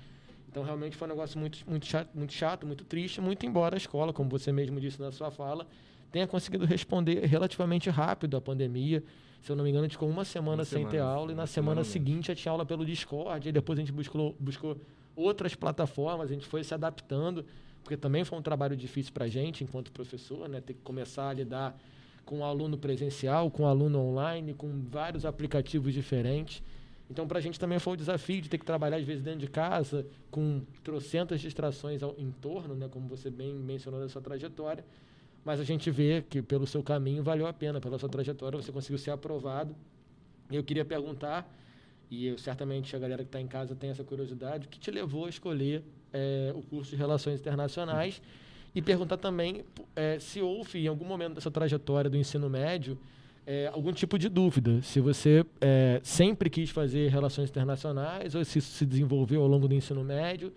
Então, 0.48 0.64
realmente 0.64 0.96
foi 0.96 1.08
um 1.08 1.12
negócio 1.12 1.40
muito, 1.40 1.58
muito, 1.68 1.88
chato, 1.88 2.10
muito 2.14 2.32
chato, 2.32 2.68
muito 2.68 2.86
triste, 2.86 3.20
muito 3.20 3.44
embora 3.44 3.76
a 3.76 3.78
escola, 3.78 4.14
como 4.14 4.30
você 4.30 4.52
mesmo 4.52 4.80
disse 4.80 5.02
na 5.02 5.12
sua 5.12 5.32
fala, 5.32 5.66
tenha 6.12 6.28
conseguido 6.28 6.66
responder 6.66 7.26
relativamente 7.26 7.90
rápido 7.90 8.38
à 8.38 8.42
pandemia. 8.42 9.04
Se 9.44 9.52
eu 9.52 9.58
não 9.58 9.66
me 9.66 9.72
engano, 9.72 9.84
a 9.84 9.88
gente 9.88 9.96
ficou 9.96 10.10
uma 10.10 10.24
semana 10.24 10.60
uma 10.60 10.66
sem 10.66 10.80
semana, 10.80 10.90
ter 10.90 11.00
aula 11.00 11.34
e 11.34 11.36
na 11.36 11.46
semana, 11.46 11.84
semana 11.84 11.84
seguinte 11.84 12.28
já 12.28 12.36
tinha 12.36 12.50
aula 12.50 12.66
pelo 12.66 12.86
Discord, 12.86 13.50
e 13.50 13.52
depois 13.52 13.78
a 13.78 13.82
gente 13.82 13.92
buscou, 13.92 14.34
buscou 14.40 14.78
outras 15.18 15.54
plataformas, 15.54 16.32
a 16.32 16.34
gente 16.34 16.46
foi 16.46 16.64
se 16.64 16.74
adaptando, 16.74 17.46
porque 17.84 17.98
também 17.98 18.24
foi 18.24 18.40
um 18.40 18.42
trabalho 18.42 18.74
difícil 18.74 19.12
para 19.12 19.26
a 19.26 19.28
gente, 19.28 19.62
enquanto 19.62 19.92
professor, 19.92 20.48
né? 20.48 20.62
ter 20.62 20.76
que 20.76 20.82
começar 20.82 21.28
a 21.28 21.34
lidar 21.34 21.78
com 22.24 22.40
o 22.40 22.44
aluno 22.46 22.78
presencial, 22.78 23.52
com 23.52 23.64
o 23.64 23.66
aluno 23.66 24.00
online, 24.00 24.54
com 24.54 24.82
vários 24.90 25.26
aplicativos 25.26 25.94
diferentes. 25.94 26.64
Então, 27.10 27.28
para 27.28 27.40
a 27.40 27.42
gente 27.42 27.60
também 27.60 27.80
foi 27.80 27.94
o 27.94 27.98
desafio 27.98 28.42
de 28.42 28.48
ter 28.48 28.58
que 28.58 28.66
trabalhar, 28.66 28.96
às 28.96 29.04
vezes, 29.04 29.22
dentro 29.22 29.42
de 29.42 29.50
casa, 29.50 30.08
com 30.32 30.62
trocentas 30.86 31.42
distrações 31.42 32.02
ao, 32.02 32.16
em 32.18 32.32
torno, 32.32 32.76
né, 32.76 32.88
como 32.90 33.10
você 33.10 33.30
bem 33.30 33.54
mencionou 33.54 34.00
da 34.00 34.08
sua 34.08 34.22
trajetória. 34.22 34.86
Mas 35.44 35.60
a 35.60 35.64
gente 35.64 35.92
vê 35.92 36.24
que, 36.30 36.42
pelo 36.42 36.66
seu 36.66 36.82
caminho, 36.82 37.22
valeu 37.22 37.46
a 37.46 37.54
pena, 37.54 37.82
pela 37.82 38.00
sua 38.00 38.08
trajetória, 38.10 38.62
você 38.62 38.72
conseguiu 38.72 38.98
ser 38.98 39.12
aprovado. 39.12 39.76
Eu 40.52 40.64
queria 40.64 40.86
perguntar, 40.86 41.52
e 42.10 42.28
eu, 42.28 42.38
certamente 42.38 42.96
a 42.96 43.00
galera 43.00 43.24
que 43.24 43.28
está 43.28 43.42
em 43.42 43.48
casa 43.48 43.76
tem 43.76 43.90
essa 43.90 44.04
curiosidade, 44.04 44.68
o 44.68 44.70
que 44.70 44.80
te 44.80 44.90
levou 44.90 45.26
a 45.26 45.30
escolher 45.30 45.84
é, 46.14 46.54
o 46.56 46.62
curso 46.62 46.92
de 46.92 46.96
Relações 46.96 47.40
Internacionais? 47.40 48.22
E 48.74 48.82
perguntar 48.82 49.18
também 49.18 49.64
é, 49.96 50.18
se 50.20 50.42
houve, 50.42 50.80
em 50.80 50.88
algum 50.88 51.06
momento 51.06 51.36
dessa 51.36 51.52
trajetória 51.52 52.10
do 52.10 52.18
ensino 52.18 52.50
médio, 52.50 52.98
é, 53.46 53.68
algum 53.68 53.92
tipo 53.92 54.18
de 54.18 54.30
dúvida. 54.30 54.82
Se 54.82 55.02
você 55.02 55.46
sempre 56.02 56.50
quis 56.50 56.70
fazer 56.70 57.10
relações 57.10 57.50
internacionais 57.50 58.34
ou 58.34 58.44
se 58.46 58.60
isso 58.60 58.72
se 58.72 58.86
desenvolveu 58.86 59.42
ao 59.42 59.48
longo 59.48 59.68
do 59.68 59.76
ensino 59.76 60.04
médio. 60.04 60.54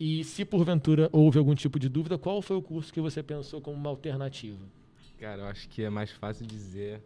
E 0.00 0.24
se 0.24 0.46
porventura 0.46 1.10
houve 1.12 1.38
algum 1.38 1.54
tipo 1.54 1.78
de 1.78 1.86
dúvida, 1.86 2.16
qual 2.16 2.40
foi 2.40 2.56
o 2.56 2.62
curso 2.62 2.90
que 2.90 3.02
você 3.02 3.22
pensou 3.22 3.60
como 3.60 3.76
uma 3.76 3.90
alternativa? 3.90 4.64
Cara, 5.18 5.42
eu 5.42 5.46
acho 5.46 5.68
que 5.68 5.82
é 5.82 5.90
mais 5.90 6.10
fácil 6.10 6.46
dizer 6.46 7.02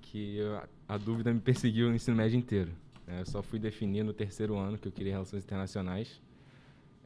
que 0.00 0.38
eu, 0.38 0.62
a 0.88 0.96
dúvida 0.96 1.30
me 1.30 1.40
perseguiu 1.40 1.90
o 1.90 1.94
ensino 1.94 2.16
médio 2.16 2.38
inteiro. 2.38 2.72
É, 3.06 3.20
eu 3.20 3.26
só 3.26 3.42
fui 3.42 3.58
definir 3.58 4.02
no 4.02 4.14
terceiro 4.14 4.56
ano 4.56 4.78
que 4.78 4.88
eu 4.88 4.92
queria 4.92 5.12
relações 5.12 5.44
internacionais. 5.44 6.22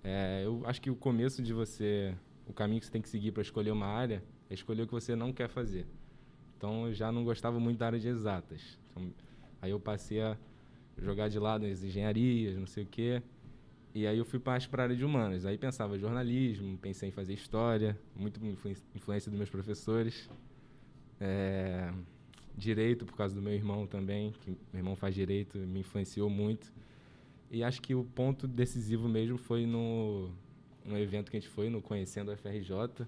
É, 0.05 0.43
eu 0.45 0.63
acho 0.65 0.81
que 0.81 0.91
o 0.91 0.95
começo 0.95 1.43
de 1.43 1.53
você 1.53 2.15
o 2.47 2.53
caminho 2.53 2.79
que 2.79 2.87
você 2.87 2.93
tem 2.93 3.03
que 3.03 3.09
seguir 3.09 3.33
para 3.33 3.43
escolher 3.43 3.73
uma 3.73 3.87
área 3.87 4.23
é 4.49 4.55
escolher 4.55 4.83
o 4.83 4.87
que 4.87 4.93
você 4.93 5.17
não 5.17 5.33
quer 5.33 5.49
fazer. 5.49 5.87
Então, 6.57 6.87
eu 6.87 6.95
já 6.95 7.11
não 7.11 7.25
gostava 7.25 7.59
muito 7.59 7.79
da 7.79 7.87
área 7.87 7.99
de 7.99 8.07
exatas. 8.07 8.79
Então, 8.91 9.13
aí 9.61 9.71
eu 9.73 9.81
passei 9.81 10.21
a 10.21 10.37
jogar 10.99 11.29
de 11.29 11.39
lado 11.39 11.67
as 11.67 11.83
engenharias, 11.83 12.57
não 12.57 12.67
sei 12.67 12.85
o 12.85 12.87
quê. 12.87 13.23
E 13.95 14.09
aí 14.09 14.19
eu 14.19 14.25
fui 14.25 14.41
para 14.41 14.55
a 14.55 14.83
área 14.83 14.97
de 14.97 15.05
humanas. 15.05 15.47
Aí 15.47 15.57
pensava 15.57 15.97
jornalismo, 15.97 16.77
pensei 16.79 17.11
em 17.11 17.13
fazer 17.13 17.33
história, 17.33 17.97
muito 18.17 18.41
influência 18.93 19.31
dos 19.31 19.39
meus 19.39 19.49
professores. 19.49 20.29
É, 21.21 21.93
direito, 22.57 23.05
por 23.07 23.17
causa 23.17 23.35
do 23.35 23.41
meu 23.41 23.53
irmão 23.53 23.87
também, 23.87 24.33
que 24.33 24.51
meu 24.73 24.81
irmão 24.81 24.97
faz 24.97 25.15
direito, 25.15 25.59
me 25.59 25.81
influenciou 25.81 26.29
muito. 26.29 26.73
E 27.51 27.63
acho 27.63 27.81
que 27.81 27.95
o 27.95 28.05
ponto 28.05 28.49
decisivo 28.49 29.09
mesmo 29.09 29.39
foi 29.39 29.65
no, 29.65 30.29
no 30.85 30.99
evento 30.99 31.31
que 31.31 31.37
a 31.37 31.41
gente 31.41 31.51
foi, 31.51 31.71
no 31.71 31.81
Conhecendo 31.81 32.33
a 32.33 32.37
FRJ, 32.37 33.07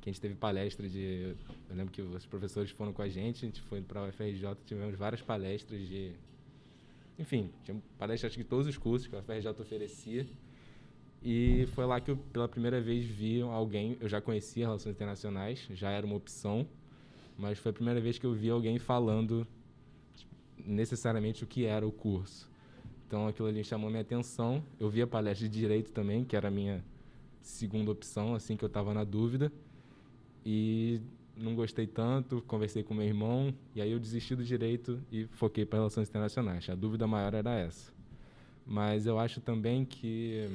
que 0.00 0.10
a 0.10 0.12
gente 0.12 0.20
teve 0.20 0.34
palestra 0.34 0.88
de... 0.88 1.36
Eu 1.70 1.76
lembro 1.76 1.92
que 1.92 2.02
os 2.02 2.26
professores 2.26 2.72
foram 2.72 2.92
com 2.92 3.02
a 3.02 3.08
gente, 3.08 3.44
a 3.44 3.48
gente 3.48 3.60
foi 3.62 3.80
para 3.80 4.00
a 4.00 4.08
UFRJ, 4.08 4.56
tivemos 4.64 4.96
várias 4.96 5.22
palestras 5.22 5.86
de... 5.86 6.12
Enfim, 7.18 7.50
tinha 7.64 7.80
palestras 7.98 8.32
de 8.32 8.44
todos 8.44 8.66
os 8.66 8.76
cursos 8.76 9.08
que 9.08 9.16
a 9.16 9.20
UFRJ 9.20 9.48
oferecia. 9.60 10.26
E 11.22 11.66
foi 11.74 11.86
lá 11.86 12.00
que 12.00 12.10
eu, 12.10 12.16
pela 12.16 12.48
primeira 12.48 12.80
vez, 12.80 13.04
vi 13.04 13.40
alguém. 13.40 13.96
Eu 14.00 14.08
já 14.08 14.20
conhecia 14.20 14.66
relações 14.66 14.94
internacionais, 14.94 15.66
já 15.70 15.90
era 15.90 16.06
uma 16.06 16.14
opção, 16.14 16.66
mas 17.38 17.58
foi 17.58 17.70
a 17.70 17.72
primeira 17.72 18.00
vez 18.00 18.18
que 18.18 18.26
eu 18.26 18.34
vi 18.34 18.50
alguém 18.50 18.78
falando 18.78 19.46
necessariamente 20.58 21.44
o 21.44 21.46
que 21.46 21.64
era 21.64 21.86
o 21.86 21.92
curso. 21.92 22.50
Então 23.06 23.26
aquilo 23.28 23.48
ali 23.48 23.64
chamou 23.64 23.88
minha 23.88 24.02
atenção. 24.02 24.62
Eu 24.78 24.90
vi 24.90 25.00
a 25.00 25.06
palestra 25.06 25.48
de 25.48 25.58
direito 25.58 25.92
também, 25.92 26.24
que 26.24 26.36
era 26.36 26.48
a 26.48 26.50
minha 26.50 26.84
segunda 27.40 27.90
opção, 27.90 28.34
assim 28.34 28.56
que 28.56 28.64
eu 28.64 28.68
estava 28.68 28.92
na 28.92 29.04
dúvida. 29.04 29.50
E 30.44 31.00
não 31.36 31.54
gostei 31.54 31.86
tanto, 31.86 32.42
conversei 32.42 32.82
com 32.82 32.94
meu 32.94 33.04
irmão, 33.04 33.54
e 33.74 33.82
aí 33.82 33.92
eu 33.92 33.98
desisti 33.98 34.34
do 34.34 34.44
direito 34.44 35.00
e 35.12 35.26
foquei 35.26 35.66
para 35.66 35.78
relações 35.78 36.08
internacionais. 36.08 36.68
A 36.68 36.74
dúvida 36.74 37.06
maior 37.06 37.34
era 37.34 37.54
essa. 37.54 37.92
Mas 38.66 39.06
eu 39.06 39.18
acho 39.18 39.40
também 39.40 39.84
que 39.84 40.48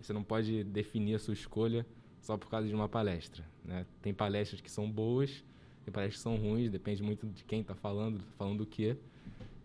você 0.00 0.12
não 0.12 0.22
pode 0.22 0.62
definir 0.64 1.14
a 1.14 1.18
sua 1.18 1.34
escolha 1.34 1.86
só 2.20 2.36
por 2.36 2.48
causa 2.48 2.68
de 2.68 2.74
uma 2.74 2.88
palestra. 2.88 3.44
Né? 3.64 3.86
Tem 4.02 4.12
palestras 4.12 4.60
que 4.60 4.70
são 4.70 4.90
boas, 4.90 5.42
tem 5.84 5.92
palestras 5.92 6.16
que 6.18 6.22
são 6.22 6.36
ruins, 6.36 6.70
depende 6.70 7.02
muito 7.02 7.26
de 7.26 7.44
quem 7.44 7.60
está 7.62 7.74
falando, 7.74 8.20
falando 8.36 8.60
o 8.62 8.66
quê. 8.66 8.96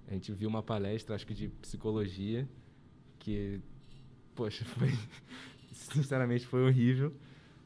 A 0.08 0.14
gente 0.14 0.32
viu 0.32 0.50
uma 0.50 0.64
palestra, 0.64 1.16
acho 1.16 1.26
que 1.26 1.34
de 1.34 1.48
psicologia, 1.48 2.48
que, 3.20 3.60
poxa, 4.36 4.66
foi, 4.78 4.90
sinceramente 5.72 6.46
foi 6.46 6.66
horrível, 6.66 7.14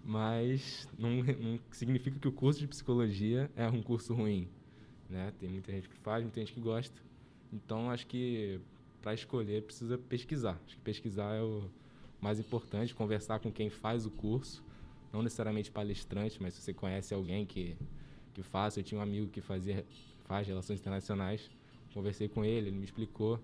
mas 0.05 0.87
não, 0.99 1.23
não 1.23 1.59
significa 1.71 2.19
que 2.19 2.27
o 2.27 2.31
curso 2.31 2.59
de 2.59 2.67
psicologia 2.67 3.49
é 3.55 3.67
um 3.67 3.81
curso 3.81 4.13
ruim. 4.13 4.47
Né? 5.09 5.33
Tem 5.39 5.49
muita 5.49 5.71
gente 5.71 5.89
que 5.89 5.97
faz, 5.97 6.23
muita 6.23 6.39
gente 6.39 6.53
que 6.53 6.59
gosta. 6.61 6.95
Então, 7.51 7.89
acho 7.89 8.05
que 8.05 8.61
para 9.01 9.15
escolher 9.15 9.63
precisa 9.63 9.97
pesquisar. 9.97 10.61
Acho 10.63 10.75
que 10.75 10.81
pesquisar 10.83 11.33
é 11.33 11.41
o 11.41 11.63
mais 12.21 12.39
importante, 12.39 12.93
conversar 12.93 13.39
com 13.39 13.51
quem 13.51 13.69
faz 13.71 14.05
o 14.05 14.11
curso, 14.11 14.63
não 15.11 15.23
necessariamente 15.23 15.71
palestrante, 15.71 16.39
mas 16.39 16.53
se 16.53 16.61
você 16.61 16.73
conhece 16.73 17.11
alguém 17.11 17.43
que, 17.43 17.75
que 18.35 18.43
faça. 18.43 18.79
Eu 18.79 18.83
tinha 18.83 18.99
um 18.99 19.03
amigo 19.03 19.27
que 19.27 19.41
fazia, 19.41 19.83
faz 20.25 20.47
relações 20.47 20.79
internacionais, 20.79 21.49
conversei 21.95 22.29
com 22.29 22.45
ele, 22.45 22.67
ele 22.67 22.77
me 22.77 22.85
explicou. 22.85 23.39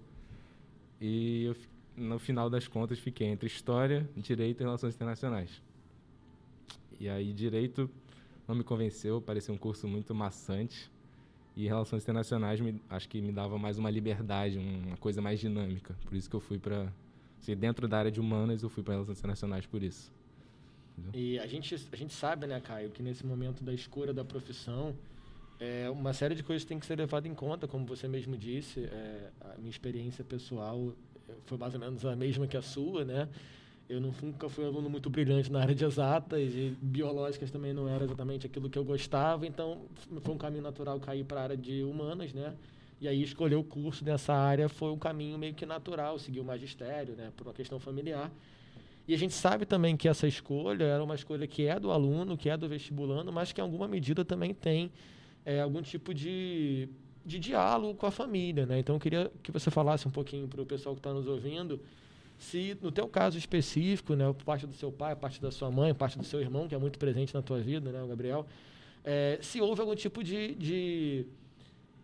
E 0.99 1.45
eu, 1.45 1.55
no 1.97 2.19
final 2.19 2.51
das 2.51 2.67
contas, 2.67 2.99
fiquei 2.99 3.27
entre 3.27 3.47
História, 3.47 4.07
Direito 4.15 4.61
e 4.61 4.63
Relações 4.63 4.93
Internacionais. 4.93 5.61
E 6.99 7.09
aí, 7.09 7.33
Direito 7.33 7.89
não 8.47 8.55
me 8.55 8.63
convenceu, 8.63 9.21
parecia 9.21 9.53
um 9.53 9.57
curso 9.57 9.87
muito 9.87 10.13
maçante. 10.13 10.91
E 11.55 11.67
Relações 11.67 12.03
Internacionais, 12.03 12.59
me, 12.61 12.81
acho 12.89 13.09
que 13.09 13.21
me 13.21 13.31
dava 13.31 13.57
mais 13.57 13.77
uma 13.77 13.89
liberdade, 13.89 14.57
uma 14.57 14.97
coisa 14.97 15.21
mais 15.21 15.39
dinâmica. 15.39 15.95
Por 16.05 16.15
isso 16.15 16.29
que 16.29 16.35
eu 16.35 16.39
fui 16.39 16.57
para 16.57 16.91
se 17.39 17.55
dentro 17.55 17.87
da 17.87 17.97
área 17.97 18.11
de 18.11 18.19
humanas, 18.19 18.61
eu 18.61 18.69
fui 18.69 18.83
para 18.83 18.93
relações 18.93 19.17
internacionais 19.17 19.65
por 19.65 19.81
isso. 19.81 20.11
E 21.13 21.39
a 21.39 21.47
gente, 21.47 21.75
a 21.91 21.95
gente 21.95 22.13
sabe, 22.13 22.45
né, 22.45 22.59
Caio, 22.59 22.91
que 22.91 23.01
nesse 23.01 23.25
momento 23.25 23.63
da 23.63 23.73
escolha 23.73 24.13
da 24.13 24.23
profissão, 24.23 24.95
é, 25.59 25.89
uma 25.89 26.13
série 26.13 26.35
de 26.35 26.43
coisas 26.43 26.63
tem 26.63 26.79
que 26.79 26.85
ser 26.85 26.97
levada 26.97 27.27
em 27.27 27.33
conta, 27.33 27.67
como 27.67 27.85
você 27.85 28.07
mesmo 28.07 28.37
disse. 28.37 28.85
É, 28.85 29.31
a 29.41 29.57
minha 29.57 29.69
experiência 29.69 30.23
pessoal 30.23 30.93
foi 31.45 31.57
mais 31.57 31.73
ou 31.73 31.79
menos 31.79 32.05
a 32.05 32.15
mesma 32.15 32.45
que 32.47 32.57
a 32.57 32.61
sua, 32.61 33.03
né? 33.03 33.27
Eu 33.91 33.99
não, 33.99 34.13
nunca 34.21 34.47
fui 34.47 34.63
um 34.63 34.67
aluno 34.67 34.89
muito 34.89 35.09
brilhante 35.09 35.51
na 35.51 35.59
área 35.59 35.75
de 35.75 35.83
exatas 35.83 36.53
e 36.53 36.73
biológicas 36.81 37.51
também 37.51 37.73
não 37.73 37.89
era 37.89 38.05
exatamente 38.05 38.45
aquilo 38.45 38.69
que 38.69 38.79
eu 38.79 38.85
gostava, 38.85 39.45
então 39.45 39.81
foi 40.21 40.33
um 40.33 40.37
caminho 40.37 40.63
natural 40.63 40.97
cair 40.97 41.25
para 41.25 41.41
a 41.41 41.43
área 41.43 41.57
de 41.57 41.83
humanas, 41.83 42.31
né? 42.33 42.55
E 43.01 43.07
aí 43.07 43.21
escolher 43.21 43.55
o 43.55 43.63
curso 43.65 44.05
nessa 44.05 44.33
área 44.33 44.69
foi 44.69 44.91
um 44.91 44.97
caminho 44.97 45.37
meio 45.37 45.53
que 45.53 45.65
natural, 45.65 46.17
seguir 46.17 46.39
o 46.39 46.45
magistério, 46.45 47.15
né, 47.15 47.33
por 47.35 47.45
uma 47.47 47.53
questão 47.53 47.81
familiar. 47.81 48.31
E 49.05 49.13
a 49.13 49.17
gente 49.17 49.33
sabe 49.33 49.65
também 49.65 49.97
que 49.97 50.07
essa 50.07 50.25
escolha 50.25 50.85
era 50.85 51.03
uma 51.03 51.15
escolha 51.15 51.45
que 51.45 51.65
é 51.65 51.77
do 51.77 51.91
aluno, 51.91 52.37
que 52.37 52.49
é 52.49 52.55
do 52.55 52.69
vestibulando, 52.69 53.29
mas 53.29 53.51
que 53.51 53.59
em 53.59 53.63
alguma 53.63 53.89
medida 53.89 54.23
também 54.23 54.53
tem 54.53 54.89
é, 55.43 55.59
algum 55.59 55.81
tipo 55.81 56.13
de, 56.13 56.87
de 57.25 57.39
diálogo 57.39 57.95
com 57.95 58.05
a 58.05 58.11
família, 58.11 58.65
né? 58.65 58.79
Então 58.79 58.95
eu 58.95 58.99
queria 59.01 59.29
que 59.43 59.51
você 59.51 59.69
falasse 59.69 60.07
um 60.07 60.11
pouquinho 60.11 60.47
para 60.47 60.61
o 60.61 60.65
pessoal 60.65 60.95
que 60.95 60.99
está 60.99 61.11
nos 61.11 61.27
ouvindo, 61.27 61.77
se 62.41 62.75
no 62.81 62.91
teu 62.91 63.07
caso 63.07 63.37
específico, 63.37 64.15
né, 64.15 64.25
parte 64.43 64.65
do 64.65 64.73
seu 64.73 64.91
pai, 64.91 65.15
parte 65.15 65.39
da 65.39 65.51
sua 65.51 65.69
mãe, 65.69 65.93
parte 65.93 66.17
do 66.17 66.23
seu 66.23 66.41
irmão, 66.41 66.67
que 66.67 66.73
é 66.73 66.77
muito 66.77 66.97
presente 66.97 67.33
na 67.35 67.41
tua 67.41 67.59
vida, 67.59 67.91
né, 67.91 68.01
o 68.01 68.07
Gabriel, 68.07 68.47
é, 69.03 69.37
se 69.41 69.61
houve 69.61 69.79
algum 69.79 69.95
tipo 69.95 70.23
de, 70.23 70.55
de 70.55 71.25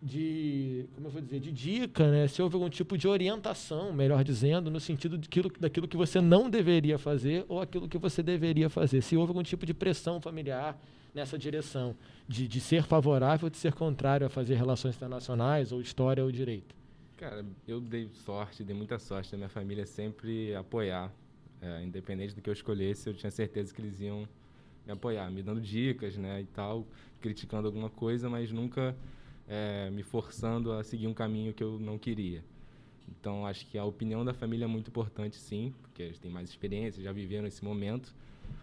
de, 0.00 0.86
como 0.94 1.08
eu 1.08 1.10
vou 1.10 1.20
dizer, 1.20 1.40
de 1.40 1.50
dica, 1.50 2.08
né? 2.08 2.28
Se 2.28 2.40
houve 2.40 2.54
algum 2.54 2.68
tipo 2.68 2.96
de 2.96 3.08
orientação, 3.08 3.92
melhor 3.92 4.22
dizendo, 4.22 4.70
no 4.70 4.78
sentido 4.78 5.18
daquilo, 5.18 5.50
daquilo 5.58 5.88
que 5.88 5.96
você 5.96 6.20
não 6.20 6.48
deveria 6.48 6.96
fazer 6.98 7.44
ou 7.48 7.60
aquilo 7.60 7.88
que 7.88 7.98
você 7.98 8.22
deveria 8.22 8.70
fazer. 8.70 9.02
Se 9.02 9.16
houve 9.16 9.30
algum 9.30 9.42
tipo 9.42 9.66
de 9.66 9.74
pressão 9.74 10.20
familiar 10.20 10.80
nessa 11.12 11.36
direção, 11.36 11.96
de, 12.28 12.46
de 12.46 12.60
ser 12.60 12.84
favorável 12.84 13.46
ou 13.46 13.50
de 13.50 13.56
ser 13.56 13.72
contrário 13.72 14.24
a 14.24 14.30
fazer 14.30 14.54
relações 14.54 14.94
internacionais 14.94 15.72
ou 15.72 15.80
história 15.80 16.22
ou 16.22 16.30
direito. 16.30 16.77
Cara, 17.18 17.44
eu 17.66 17.80
dei 17.80 18.08
sorte, 18.24 18.62
dei 18.62 18.76
muita 18.76 18.96
sorte 18.96 19.32
da 19.32 19.36
minha 19.36 19.48
família 19.48 19.84
sempre 19.84 20.54
apoiar, 20.54 21.12
é, 21.60 21.82
independente 21.82 22.32
do 22.32 22.40
que 22.40 22.48
eu 22.48 22.52
escolhesse, 22.52 23.08
eu 23.08 23.14
tinha 23.14 23.28
certeza 23.32 23.74
que 23.74 23.82
eles 23.82 24.00
iam 24.00 24.20
me 24.86 24.92
apoiar, 24.92 25.28
me 25.28 25.42
dando 25.42 25.60
dicas, 25.60 26.16
né, 26.16 26.40
e 26.40 26.46
tal, 26.46 26.86
criticando 27.20 27.66
alguma 27.66 27.90
coisa, 27.90 28.30
mas 28.30 28.52
nunca 28.52 28.96
é, 29.48 29.90
me 29.90 30.04
forçando 30.04 30.70
a 30.70 30.84
seguir 30.84 31.08
um 31.08 31.12
caminho 31.12 31.52
que 31.52 31.64
eu 31.64 31.76
não 31.80 31.98
queria. 31.98 32.44
Então, 33.08 33.44
acho 33.44 33.66
que 33.66 33.76
a 33.76 33.84
opinião 33.84 34.24
da 34.24 34.32
família 34.32 34.66
é 34.66 34.68
muito 34.68 34.86
importante, 34.86 35.34
sim, 35.38 35.74
porque 35.82 36.04
eles 36.04 36.20
têm 36.20 36.30
mais 36.30 36.48
experiência, 36.48 37.02
já 37.02 37.10
viveram 37.10 37.48
esse 37.48 37.64
momento. 37.64 38.14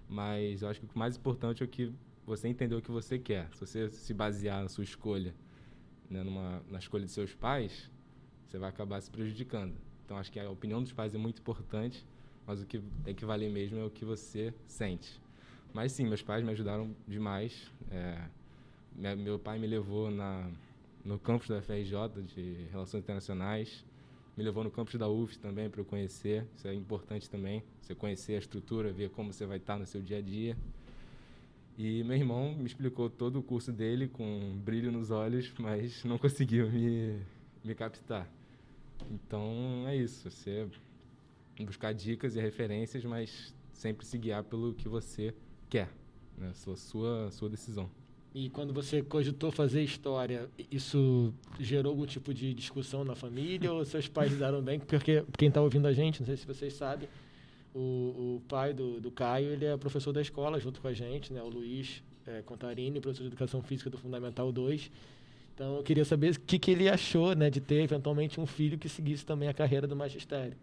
Mas 0.07 0.61
eu 0.61 0.69
acho 0.69 0.79
que 0.79 0.85
o 0.85 0.97
mais 0.97 1.17
importante 1.17 1.61
é 1.61 1.65
o 1.65 1.67
que 1.67 1.91
você 2.25 2.47
entender 2.47 2.75
o 2.75 2.81
que 2.81 2.91
você 2.91 3.19
quer. 3.19 3.49
Se 3.53 3.59
você 3.59 3.89
se 3.89 4.13
basear 4.13 4.61
na 4.61 4.69
sua 4.69 4.85
escolha, 4.85 5.35
né, 6.09 6.23
numa, 6.23 6.63
na 6.69 6.79
escolha 6.79 7.03
de 7.03 7.11
seus 7.11 7.33
pais, 7.33 7.89
você 8.47 8.57
vai 8.57 8.69
acabar 8.69 9.01
se 9.01 9.09
prejudicando. 9.09 9.73
Então, 10.05 10.17
acho 10.17 10.31
que 10.31 10.39
a 10.39 10.49
opinião 10.49 10.81
dos 10.81 10.91
pais 10.91 11.13
é 11.15 11.17
muito 11.17 11.39
importante, 11.39 12.05
mas 12.45 12.61
o 12.61 12.65
que 12.65 12.79
tem 13.03 13.15
que 13.15 13.25
valer 13.25 13.49
mesmo 13.49 13.79
é 13.79 13.83
o 13.83 13.89
que 13.89 14.05
você 14.05 14.53
sente. 14.67 15.19
Mas 15.73 15.91
sim, 15.91 16.05
meus 16.05 16.21
pais 16.21 16.43
me 16.43 16.51
ajudaram 16.51 16.95
demais. 17.07 17.71
É, 17.91 19.15
meu 19.15 19.37
pai 19.39 19.59
me 19.59 19.67
levou 19.67 20.09
na 20.09 20.49
no 21.05 21.19
campus 21.19 21.47
da 21.47 21.61
FRJ 21.61 22.23
de 22.33 22.65
Relações 22.71 23.03
Internacionais. 23.03 23.85
Me 24.35 24.43
levou 24.43 24.63
no 24.63 24.71
campus 24.71 24.95
da 24.95 25.07
UF 25.07 25.37
também 25.37 25.69
para 25.69 25.79
eu 25.79 25.85
conhecer. 25.85 26.45
Isso 26.57 26.67
é 26.67 26.73
importante 26.73 27.29
também, 27.29 27.63
você 27.79 27.93
conhecer 27.93 28.33
a 28.33 28.39
estrutura, 28.39 28.91
ver 28.91 29.09
como 29.11 29.31
você 29.31 29.45
vai 29.45 29.57
estar 29.57 29.77
no 29.77 29.85
seu 29.85 30.01
dia 30.01 30.17
a 30.17 30.21
dia. 30.21 30.57
E 31.77 32.03
meu 32.03 32.17
irmão 32.17 32.55
me 32.55 32.65
explicou 32.65 33.09
todo 33.09 33.39
o 33.39 33.43
curso 33.43 33.71
dele 33.71 34.07
com 34.07 34.25
um 34.25 34.57
brilho 34.57 34.91
nos 34.91 35.11
olhos, 35.11 35.53
mas 35.59 36.03
não 36.03 36.17
conseguiu 36.17 36.69
me, 36.71 37.19
me 37.65 37.75
captar. 37.75 38.29
Então 39.11 39.85
é 39.87 39.95
isso, 39.95 40.29
você 40.29 40.67
buscar 41.59 41.93
dicas 41.93 42.35
e 42.35 42.39
referências, 42.39 43.03
mas 43.03 43.53
sempre 43.73 44.05
se 44.05 44.17
guiar 44.17 44.43
pelo 44.43 44.73
que 44.73 44.87
você 44.87 45.33
quer, 45.69 45.89
né? 46.37 46.51
sua, 46.53 46.75
sua, 46.75 47.31
sua 47.31 47.49
decisão. 47.49 47.89
E 48.33 48.49
quando 48.49 48.73
você 48.73 49.01
cogitou 49.01 49.49
fazer 49.49 49.81
história, 49.81 50.49
isso 50.69 51.33
gerou 51.57 51.91
algum 51.91 52.05
tipo 52.05 52.33
de 52.33 52.53
discussão 52.53 53.05
na 53.05 53.15
família 53.15 53.71
ou 53.71 53.85
seus 53.85 54.09
pais 54.09 54.29
lidaram 54.29 54.61
bem? 54.61 54.77
Porque 54.77 55.23
quem 55.37 55.47
está 55.47 55.61
ouvindo 55.61 55.87
a 55.87 55.93
gente, 55.93 56.19
não 56.19 56.27
sei 56.27 56.35
se 56.35 56.45
vocês 56.45 56.73
sabem, 56.73 57.07
o, 57.73 57.79
o 57.79 58.41
pai 58.47 58.73
do, 58.73 58.99
do 58.99 59.09
Caio, 59.09 59.51
ele 59.51 59.63
é 59.63 59.77
professor 59.77 60.11
da 60.11 60.21
escola 60.21 60.59
junto 60.59 60.81
com 60.81 60.87
a 60.89 60.93
gente, 60.93 61.31
né? 61.31 61.41
O 61.41 61.47
Luiz 61.47 62.03
é, 62.27 62.41
Contarini, 62.41 62.99
professor 62.99 63.23
de 63.23 63.27
Educação 63.27 63.61
Física 63.61 63.89
do 63.89 63.97
Fundamental 63.97 64.51
2. 64.51 64.91
Então, 65.55 65.77
eu 65.77 65.83
queria 65.83 66.03
saber 66.03 66.35
o 66.35 66.39
que, 66.41 66.59
que 66.59 66.69
ele 66.69 66.89
achou, 66.89 67.33
né? 67.33 67.49
De 67.49 67.61
ter, 67.61 67.81
eventualmente, 67.81 68.41
um 68.41 68.45
filho 68.45 68.77
que 68.77 68.89
seguisse 68.89 69.25
também 69.25 69.47
a 69.47 69.53
carreira 69.53 69.87
do 69.87 69.95
magistério. 69.95 70.57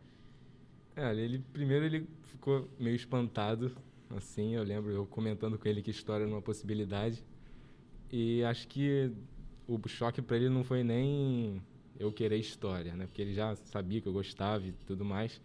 É, 0.95 1.15
ele 1.15 1.39
primeiro 1.55 1.87
ele 1.87 2.07
ficou 2.25 2.69
meio 2.79 2.95
espantado, 2.95 3.73
assim, 4.15 4.55
eu 4.55 4.63
lembro 4.63 4.93
eu 4.93 5.07
comentando 5.07 5.59
com 5.59 5.67
ele 5.67 5.81
que 5.81 5.91
história 5.91 6.25
era 6.25 6.31
uma 6.31 6.43
possibilidade. 6.43 7.25
E 8.11 8.45
acho 8.45 8.69
que 8.69 9.11
o 9.67 9.81
choque 9.89 10.21
para 10.21 10.37
ele 10.37 10.51
não 10.51 10.63
foi 10.63 10.85
nem 10.85 11.63
eu 11.99 12.13
querer 12.13 12.37
história, 12.37 12.95
né? 12.95 13.07
Porque 13.07 13.23
ele 13.23 13.33
já 13.33 13.57
sabia 13.57 14.03
que 14.03 14.07
eu 14.07 14.13
gostava 14.13 14.67
e 14.67 14.73
tudo 14.87 15.07
mais. 15.07 15.41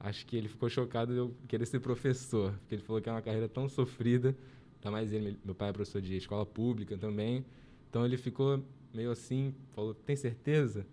Acho 0.00 0.24
que 0.24 0.34
ele 0.34 0.48
ficou 0.48 0.70
chocado 0.70 1.12
de 1.12 1.18
eu 1.18 1.34
querer 1.46 1.66
ser 1.66 1.80
professor, 1.80 2.52
porque 2.60 2.76
ele 2.76 2.82
falou 2.82 3.02
que 3.02 3.08
é 3.10 3.12
uma 3.12 3.20
carreira 3.20 3.48
tão 3.48 3.68
sofrida. 3.68 4.34
Ainda 4.76 4.90
mais 4.90 5.12
ele, 5.12 5.36
meu 5.44 5.54
pai 5.54 5.68
é 5.68 5.72
professor 5.72 6.00
de 6.00 6.16
escola 6.16 6.46
pública 6.46 6.96
também. 6.96 7.44
Então 7.90 8.06
ele 8.06 8.16
ficou 8.16 8.62
meio 8.92 9.10
assim, 9.10 9.54
falou: 9.74 9.94
"Tem 9.94 10.16
certeza?" 10.16 10.86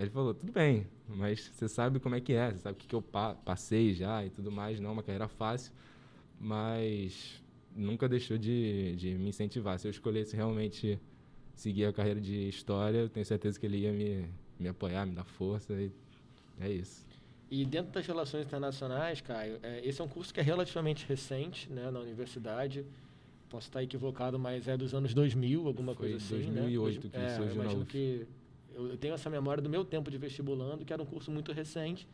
Ele 0.00 0.08
falou, 0.08 0.32
tudo 0.32 0.50
bem, 0.50 0.86
mas 1.06 1.50
você 1.52 1.68
sabe 1.68 2.00
como 2.00 2.14
é 2.14 2.20
que 2.22 2.32
é, 2.32 2.52
você 2.52 2.60
sabe 2.60 2.74
o 2.74 2.78
que, 2.78 2.86
que 2.86 2.94
eu 2.94 3.02
pa 3.02 3.34
passei 3.34 3.92
já 3.92 4.24
e 4.24 4.30
tudo 4.30 4.50
mais, 4.50 4.80
não 4.80 4.88
é 4.88 4.92
uma 4.94 5.02
carreira 5.02 5.28
fácil, 5.28 5.74
mas 6.40 7.42
nunca 7.76 8.08
deixou 8.08 8.38
de, 8.38 8.96
de 8.96 9.14
me 9.16 9.28
incentivar. 9.28 9.78
Se 9.78 9.86
eu 9.86 9.90
escolhesse 9.90 10.34
realmente 10.34 10.98
seguir 11.54 11.84
a 11.84 11.92
carreira 11.92 12.18
de 12.18 12.48
história, 12.48 12.96
eu 12.96 13.10
tenho 13.10 13.26
certeza 13.26 13.60
que 13.60 13.66
ele 13.66 13.76
ia 13.76 13.92
me, 13.92 14.24
me 14.58 14.68
apoiar, 14.68 15.04
me 15.04 15.14
dar 15.14 15.24
força 15.24 15.74
e 15.74 15.92
é 16.58 16.70
isso. 16.70 17.04
E 17.50 17.66
dentro 17.66 17.92
das 17.92 18.06
relações 18.06 18.46
internacionais, 18.46 19.20
Caio, 19.20 19.58
é, 19.62 19.86
esse 19.86 20.00
é 20.00 20.04
um 20.04 20.08
curso 20.08 20.32
que 20.32 20.40
é 20.40 20.42
relativamente 20.42 21.04
recente 21.06 21.70
né, 21.70 21.90
na 21.90 22.00
universidade. 22.00 22.86
Posso 23.50 23.66
estar 23.68 23.82
equivocado, 23.82 24.38
mas 24.38 24.68
é 24.68 24.76
dos 24.76 24.94
anos 24.94 25.12
2000, 25.12 25.66
alguma 25.66 25.94
Foi 25.94 26.10
coisa 26.10 26.24
assim, 26.24 26.36
2008 26.52 27.04
né? 27.04 27.10
que 27.10 27.16
é, 27.18 27.36
surgiu 27.36 27.62
imagino 27.62 27.84
que 27.84 28.26
eu 28.74 28.96
tenho 28.96 29.12
essa 29.12 29.28
memória 29.28 29.62
do 29.62 29.68
meu 29.68 29.84
tempo 29.84 30.10
de 30.10 30.16
vestibulando, 30.16 30.84
que 30.84 30.92
era 30.92 31.02
um 31.02 31.06
curso 31.06 31.30
muito 31.30 31.52
recente. 31.52 32.06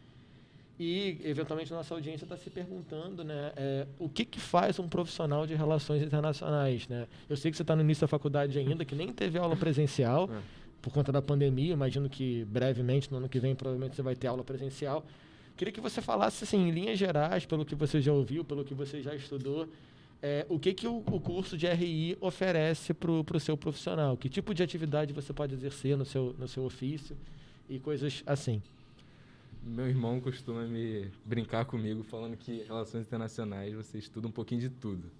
E, 0.78 1.18
eventualmente, 1.24 1.72
a 1.72 1.76
nossa 1.76 1.94
audiência 1.94 2.24
está 2.24 2.36
se 2.36 2.50
perguntando 2.50 3.24
né, 3.24 3.52
é, 3.56 3.86
o 3.98 4.08
que, 4.08 4.24
que 4.24 4.38
faz 4.38 4.78
um 4.78 4.86
profissional 4.86 5.46
de 5.46 5.54
relações 5.54 6.02
internacionais. 6.02 6.86
Né? 6.86 7.06
Eu 7.28 7.36
sei 7.36 7.50
que 7.50 7.56
você 7.56 7.62
está 7.62 7.74
no 7.74 7.82
início 7.82 8.02
da 8.02 8.08
faculdade 8.08 8.58
ainda, 8.58 8.84
que 8.84 8.94
nem 8.94 9.12
teve 9.12 9.38
aula 9.38 9.56
presencial 9.56 10.28
É. 10.36 10.40
por 10.82 10.92
conta 10.92 11.10
da 11.10 11.22
pandemia. 11.22 11.72
Imagino 11.72 12.10
que 12.10 12.44
brevemente, 12.44 13.10
no 13.10 13.18
ano 13.18 13.28
que 13.28 13.40
vem, 13.40 13.54
provavelmente 13.54 13.96
você 13.96 14.02
vai 14.02 14.14
ter 14.14 14.26
aula 14.26 14.44
presencial. 14.44 15.04
Queria 15.56 15.72
que 15.72 15.80
você 15.80 16.02
falasse, 16.02 16.44
assim, 16.44 16.68
em 16.68 16.70
linhas 16.70 16.98
gerais, 16.98 17.46
pelo 17.46 17.64
que 17.64 17.74
você 17.74 18.00
já 18.00 18.12
ouviu, 18.12 18.44
pelo 18.44 18.62
que 18.62 18.74
você 18.74 19.00
já 19.00 19.14
estudou, 19.14 19.66
é, 20.22 20.46
o 20.48 20.58
que, 20.58 20.72
que 20.72 20.86
o, 20.86 20.98
o 20.98 21.20
curso 21.20 21.56
de 21.56 21.66
RI 21.66 22.16
oferece 22.20 22.94
para 22.94 23.10
o 23.10 23.40
seu 23.40 23.56
profissional? 23.56 24.16
Que 24.16 24.28
tipo 24.28 24.54
de 24.54 24.62
atividade 24.62 25.12
você 25.12 25.32
pode 25.32 25.54
exercer 25.54 25.96
no 25.96 26.04
seu, 26.04 26.34
no 26.38 26.48
seu 26.48 26.64
ofício 26.64 27.16
e 27.68 27.78
coisas 27.78 28.22
assim? 28.26 28.62
Meu 29.62 29.88
irmão 29.88 30.20
costuma 30.20 30.64
me 30.64 31.10
brincar 31.24 31.64
comigo 31.64 32.02
falando 32.04 32.36
que 32.36 32.62
relações 32.62 33.06
internacionais 33.06 33.74
você 33.74 33.98
estuda 33.98 34.28
um 34.28 34.30
pouquinho 34.30 34.60
de 34.60 34.70
tudo, 34.70 35.10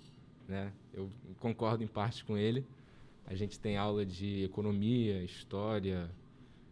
né? 0.49 0.73
Eu 0.95 1.11
concordo 1.41 1.83
em 1.83 1.89
parte 1.89 2.25
com 2.25 2.39
ele. 2.39 2.65
A 3.27 3.35
gente 3.35 3.59
tem 3.59 3.77
aula 3.77 4.07
de 4.07 4.45
economia, 4.45 5.23
história 5.23 6.09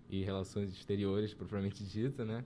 e 0.08 0.22
relações 0.22 0.72
exteriores 0.72 1.34
propriamente 1.34 1.82
dita, 1.82 2.24
né? 2.24 2.44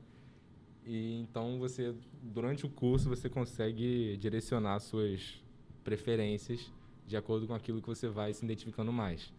E 0.86 1.20
então 1.20 1.58
você 1.58 1.94
durante 2.22 2.64
o 2.64 2.70
curso 2.70 3.10
você 3.10 3.28
consegue 3.28 4.16
direcionar 4.16 4.80
suas 4.80 5.42
preferências 5.88 6.70
de 7.06 7.16
acordo 7.16 7.46
com 7.46 7.54
aquilo 7.54 7.80
que 7.80 7.88
você 7.88 8.08
vai 8.08 8.34
se 8.34 8.44
identificando 8.44 8.92
mais. 8.92 9.32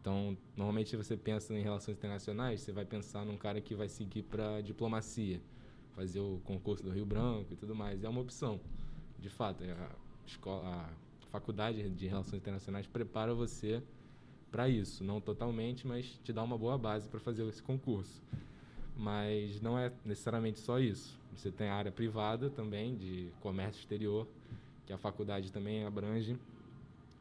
Então, 0.00 0.38
normalmente 0.56 0.96
você 0.96 1.16
pensa 1.16 1.52
em 1.52 1.62
relações 1.62 1.96
internacionais, 1.98 2.60
você 2.60 2.70
vai 2.70 2.84
pensar 2.84 3.24
num 3.24 3.36
cara 3.36 3.60
que 3.60 3.74
vai 3.74 3.88
seguir 3.88 4.22
para 4.22 4.60
diplomacia, 4.60 5.40
fazer 5.96 6.20
o 6.20 6.40
concurso 6.44 6.84
do 6.84 6.90
Rio 6.90 7.04
Branco 7.04 7.52
e 7.52 7.56
tudo 7.56 7.74
mais. 7.74 8.04
É 8.04 8.08
uma 8.08 8.20
opção, 8.20 8.60
de 9.18 9.28
fato. 9.28 9.64
é 9.64 9.72
A, 9.72 9.90
escola, 10.24 10.64
a 10.64 11.26
faculdade 11.32 11.90
de 11.90 12.06
relações 12.06 12.40
internacionais 12.40 12.86
prepara 12.86 13.34
você 13.34 13.82
para 14.48 14.68
isso, 14.68 15.02
não 15.02 15.20
totalmente, 15.20 15.86
mas 15.88 16.06
te 16.22 16.32
dá 16.32 16.42
uma 16.44 16.56
boa 16.56 16.78
base 16.78 17.08
para 17.08 17.18
fazer 17.18 17.44
esse 17.48 17.62
concurso. 17.62 18.22
Mas 18.96 19.60
não 19.60 19.76
é 19.76 19.92
necessariamente 20.04 20.60
só 20.60 20.78
isso. 20.78 21.18
Você 21.34 21.50
tem 21.50 21.68
a 21.68 21.74
área 21.74 21.90
privada 21.90 22.48
também, 22.48 22.96
de 22.96 23.28
comércio 23.40 23.80
exterior, 23.80 24.26
que 24.90 24.94
a 24.94 24.98
faculdade 24.98 25.52
também 25.52 25.84
abrange. 25.84 26.36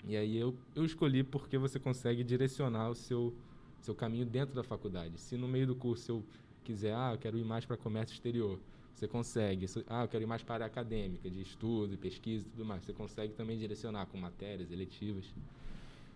E 0.08 0.18
aí 0.18 0.36
eu, 0.36 0.56
eu 0.76 0.84
escolhi 0.84 1.24
porque 1.24 1.56
você 1.56 1.80
consegue 1.80 2.24
direcionar 2.24 2.90
o 2.90 2.96
seu, 2.96 3.32
seu 3.80 3.94
caminho 3.94 4.26
dentro 4.26 4.56
da 4.56 4.64
faculdade. 4.64 5.20
Se 5.20 5.38
no 5.38 5.48
meio 5.48 5.68
do 5.68 5.76
curso 5.76 6.12
eu 6.12 6.24
quiser, 6.64 6.96
ah, 6.96 7.12
eu 7.14 7.20
quero 7.20 7.38
ir 7.38 7.44
mais 7.46 7.66
para 7.66 7.78
comércio 7.78 8.16
exterior, 8.16 8.58
você 8.96 9.08
consegue. 9.08 9.68
Se- 9.68 9.86
Ah, 9.88 10.02
eu 10.04 10.08
quero 10.08 10.24
ir 10.24 10.28
mais 10.28 10.42
para 10.42 10.54
a 10.54 10.56
área 10.56 10.66
acadêmica, 10.66 11.30
de 11.30 11.42
estudo, 11.42 11.96
pesquisa 11.96 12.48
e 12.48 12.50
tudo 12.50 12.66
mais. 12.66 12.84
Você 12.84 12.92
consegue 12.92 13.34
também 13.34 13.56
direcionar 13.60 14.08
com 14.08 14.18
matérias, 14.18 14.72
eletivas. 14.72 15.26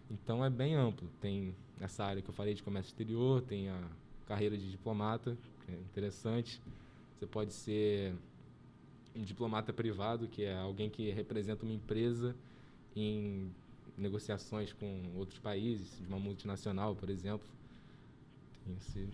Então 0.10 0.44
é 0.44 0.50
bem 0.50 0.74
amplo. 0.74 1.08
Tem 1.22 1.54
essa 1.80 2.04
área 2.04 2.20
que 2.24 2.30
eu 2.30 2.34
falei 2.34 2.56
de 2.56 2.64
comércio 2.64 2.90
exterior, 2.90 3.44
tem 3.44 3.70
a 3.70 3.80
carreira 4.26 4.58
de 4.58 4.72
diplomata, 4.72 5.38
que 5.68 5.72
é 5.72 5.76
interessante. 5.76 6.60
Você 7.20 7.28
pode 7.28 7.54
ser 7.54 8.16
diplomata 9.16 9.72
privado, 9.72 10.28
que 10.28 10.44
é 10.44 10.56
alguém 10.56 10.90
que 10.90 11.12
representa 11.12 11.64
uma 11.64 11.74
empresa 11.74 12.36
em 12.96 13.52
negociações 13.98 14.74
com 14.74 15.12
outros 15.16 15.40
países, 15.40 16.00
de 16.00 16.08
uma 16.08 16.20
multinacional, 16.20 16.96
por 16.96 17.10
exemplo. 17.10 17.48
Tem 18.66 18.76
esse, 18.76 19.08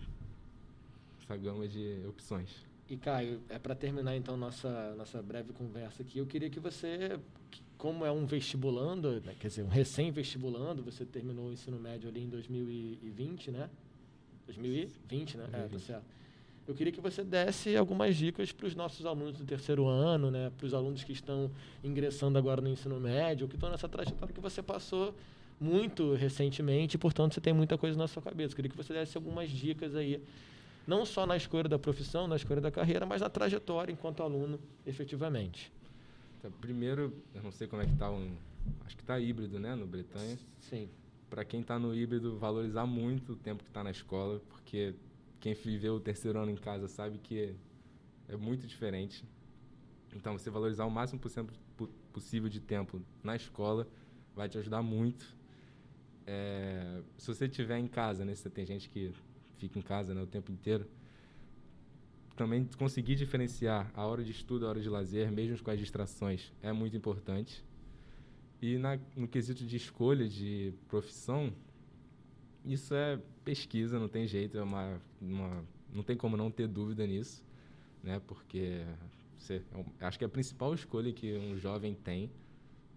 essa 1.22 1.36
gama 1.36 1.68
de 1.68 2.02
opções. 2.08 2.50
E 2.88 2.96
Caio, 2.96 3.40
é 3.48 3.58
para 3.58 3.74
terminar 3.74 4.16
então 4.16 4.36
nossa 4.36 4.94
nossa 4.96 5.22
breve 5.22 5.52
conversa 5.52 6.02
aqui, 6.02 6.18
eu 6.18 6.26
queria 6.26 6.50
que 6.50 6.58
você, 6.58 7.20
como 7.78 8.04
é 8.04 8.10
um 8.10 8.26
vestibulando, 8.26 9.20
né, 9.20 9.36
quer 9.38 9.46
dizer, 9.46 9.62
um 9.62 9.68
recém-vestibulando, 9.68 10.82
você 10.82 11.04
terminou 11.04 11.48
o 11.48 11.52
ensino 11.52 11.78
médio 11.78 12.08
ali 12.08 12.22
em 12.22 12.28
2020, 12.28 13.52
né? 13.52 13.70
2020, 14.46 15.36
né? 15.36 15.44
É, 15.44 15.46
tá 15.46 15.58
2020. 15.58 15.86
certo. 15.86 16.19
Eu 16.70 16.74
queria 16.74 16.92
que 16.92 17.00
você 17.00 17.24
desse 17.24 17.76
algumas 17.76 18.14
dicas 18.14 18.52
para 18.52 18.64
os 18.64 18.76
nossos 18.76 19.04
alunos 19.04 19.36
do 19.36 19.44
terceiro 19.44 19.88
ano, 19.88 20.30
né? 20.30 20.52
Para 20.56 20.64
os 20.64 20.72
alunos 20.72 21.02
que 21.02 21.10
estão 21.10 21.50
ingressando 21.82 22.38
agora 22.38 22.60
no 22.60 22.68
ensino 22.68 23.00
médio, 23.00 23.48
que 23.48 23.56
estão 23.56 23.68
nessa 23.68 23.88
trajetória 23.88 24.32
que 24.32 24.40
você 24.40 24.62
passou 24.62 25.12
muito 25.60 26.14
recentemente, 26.14 26.96
portanto 26.96 27.34
você 27.34 27.40
tem 27.40 27.52
muita 27.52 27.76
coisa 27.76 27.98
na 27.98 28.06
sua 28.06 28.22
cabeça. 28.22 28.52
Eu 28.52 28.56
queria 28.56 28.70
que 28.70 28.76
você 28.76 28.92
desse 28.92 29.16
algumas 29.16 29.50
dicas 29.50 29.96
aí 29.96 30.22
não 30.86 31.04
só 31.04 31.26
na 31.26 31.36
escolha 31.36 31.68
da 31.68 31.76
profissão, 31.76 32.28
na 32.28 32.36
escolha 32.36 32.60
da 32.60 32.70
carreira, 32.70 33.04
mas 33.04 33.20
na 33.20 33.28
trajetória 33.28 33.92
enquanto 33.92 34.22
aluno, 34.22 34.60
efetivamente. 34.86 35.72
Então, 36.38 36.52
primeiro, 36.52 37.12
eu 37.34 37.42
não 37.42 37.50
sei 37.50 37.66
como 37.66 37.82
é 37.82 37.84
que 37.84 37.92
está 37.94 38.08
um... 38.08 38.30
Acho 38.86 38.96
que 38.96 39.02
está 39.02 39.18
híbrido, 39.18 39.58
né, 39.58 39.74
no 39.74 39.88
Bretanha. 39.88 40.38
Sim. 40.60 40.88
para 41.28 41.44
quem 41.44 41.62
está 41.62 41.80
no 41.80 41.92
híbrido, 41.94 42.36
valorizar 42.38 42.86
muito 42.86 43.32
o 43.32 43.36
tempo 43.36 43.64
que 43.64 43.70
está 43.70 43.82
na 43.82 43.90
escola, 43.90 44.40
porque 44.48 44.94
quem 45.40 45.54
viveu 45.54 45.94
o 45.94 46.00
terceiro 46.00 46.38
ano 46.38 46.50
em 46.50 46.56
casa 46.56 46.86
sabe 46.86 47.18
que 47.18 47.54
é 48.28 48.36
muito 48.36 48.66
diferente. 48.66 49.24
Então, 50.14 50.36
você 50.36 50.50
valorizar 50.50 50.84
o 50.84 50.90
máximo 50.90 51.20
possível 52.12 52.48
de 52.48 52.60
tempo 52.60 53.00
na 53.22 53.34
escola 53.34 53.88
vai 54.34 54.48
te 54.48 54.58
ajudar 54.58 54.82
muito. 54.82 55.26
É, 56.26 57.02
se 57.16 57.26
você 57.26 57.46
estiver 57.46 57.78
em 57.78 57.86
casa, 57.86 58.24
né, 58.24 58.34
se 58.34 58.48
tem 58.50 58.66
gente 58.66 58.88
que 58.88 59.12
fica 59.56 59.78
em 59.78 59.82
casa 59.82 60.14
né, 60.14 60.22
o 60.22 60.26
tempo 60.26 60.52
inteiro, 60.52 60.86
também 62.36 62.68
conseguir 62.78 63.16
diferenciar 63.16 63.90
a 63.94 64.06
hora 64.06 64.22
de 64.22 64.30
estudo, 64.30 64.66
a 64.66 64.70
hora 64.70 64.80
de 64.80 64.88
lazer, 64.88 65.30
mesmo 65.30 65.62
com 65.62 65.70
as 65.70 65.78
distrações, 65.78 66.52
é 66.62 66.72
muito 66.72 66.96
importante. 66.96 67.64
E 68.62 68.78
na, 68.78 68.98
no 69.16 69.26
quesito 69.26 69.64
de 69.64 69.76
escolha 69.76 70.28
de 70.28 70.72
profissão, 70.88 71.52
isso 72.64 72.94
é 72.94 73.18
pesquisa, 73.44 73.98
não 73.98 74.08
tem 74.08 74.26
jeito, 74.26 74.58
é 74.58 74.62
uma, 74.62 75.00
uma, 75.20 75.64
não 75.92 76.02
tem 76.02 76.16
como 76.16 76.36
não 76.36 76.50
ter 76.50 76.68
dúvida 76.68 77.06
nisso, 77.06 77.42
né? 78.02 78.20
Porque 78.26 78.84
você, 79.38 79.62
é 80.00 80.04
acho 80.04 80.18
que 80.18 80.24
a 80.24 80.28
principal 80.28 80.74
escolha 80.74 81.12
que 81.12 81.36
um 81.36 81.56
jovem 81.56 81.94
tem 81.94 82.30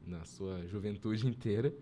na 0.06 0.24
sua 0.26 0.66
juventude 0.68 1.26
inteira 1.28 1.74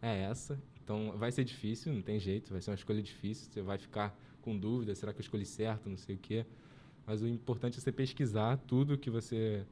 é 0.00 0.22
essa. 0.22 0.60
Então 0.82 1.12
vai 1.16 1.30
ser 1.32 1.44
difícil, 1.44 1.92
não 1.92 2.02
tem 2.02 2.18
jeito, 2.18 2.52
vai 2.52 2.60
ser 2.60 2.70
uma 2.70 2.76
escolha 2.76 3.02
difícil, 3.02 3.50
você 3.50 3.62
vai 3.62 3.78
ficar 3.78 4.16
com 4.42 4.56
dúvida, 4.56 4.94
será 4.94 5.12
que 5.12 5.18
eu 5.18 5.22
escolhi 5.22 5.46
certo, 5.46 5.88
não 5.88 5.96
sei 5.96 6.16
o 6.16 6.18
quê. 6.18 6.44
Mas 7.06 7.22
o 7.22 7.28
importante 7.28 7.78
é 7.78 7.80
você 7.80 7.92
pesquisar 7.92 8.56
tudo 8.58 8.98
que 8.98 9.10
você 9.10 9.64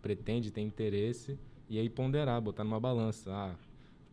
pretende, 0.00 0.50
tem 0.50 0.66
interesse, 0.66 1.38
e 1.68 1.78
aí 1.78 1.88
ponderar, 1.88 2.40
botar 2.40 2.64
numa 2.64 2.78
balança. 2.78 3.32
Ah, 3.32 3.54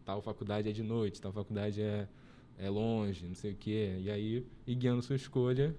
tal 0.04 0.22
faculdade 0.22 0.70
é 0.70 0.72
de 0.72 0.84
noite, 0.84 1.22
tal 1.22 1.32
faculdade 1.32 1.82
é, 1.82 2.08
é 2.58 2.70
longe, 2.70 3.26
não 3.26 3.36
sei 3.36 3.52
o 3.52 3.56
quê. 3.56 3.98
E 4.02 4.10
aí 4.10 4.46
ir 4.66 4.76
guiando 4.76 5.02
sua 5.02 5.16
escolha 5.16 5.76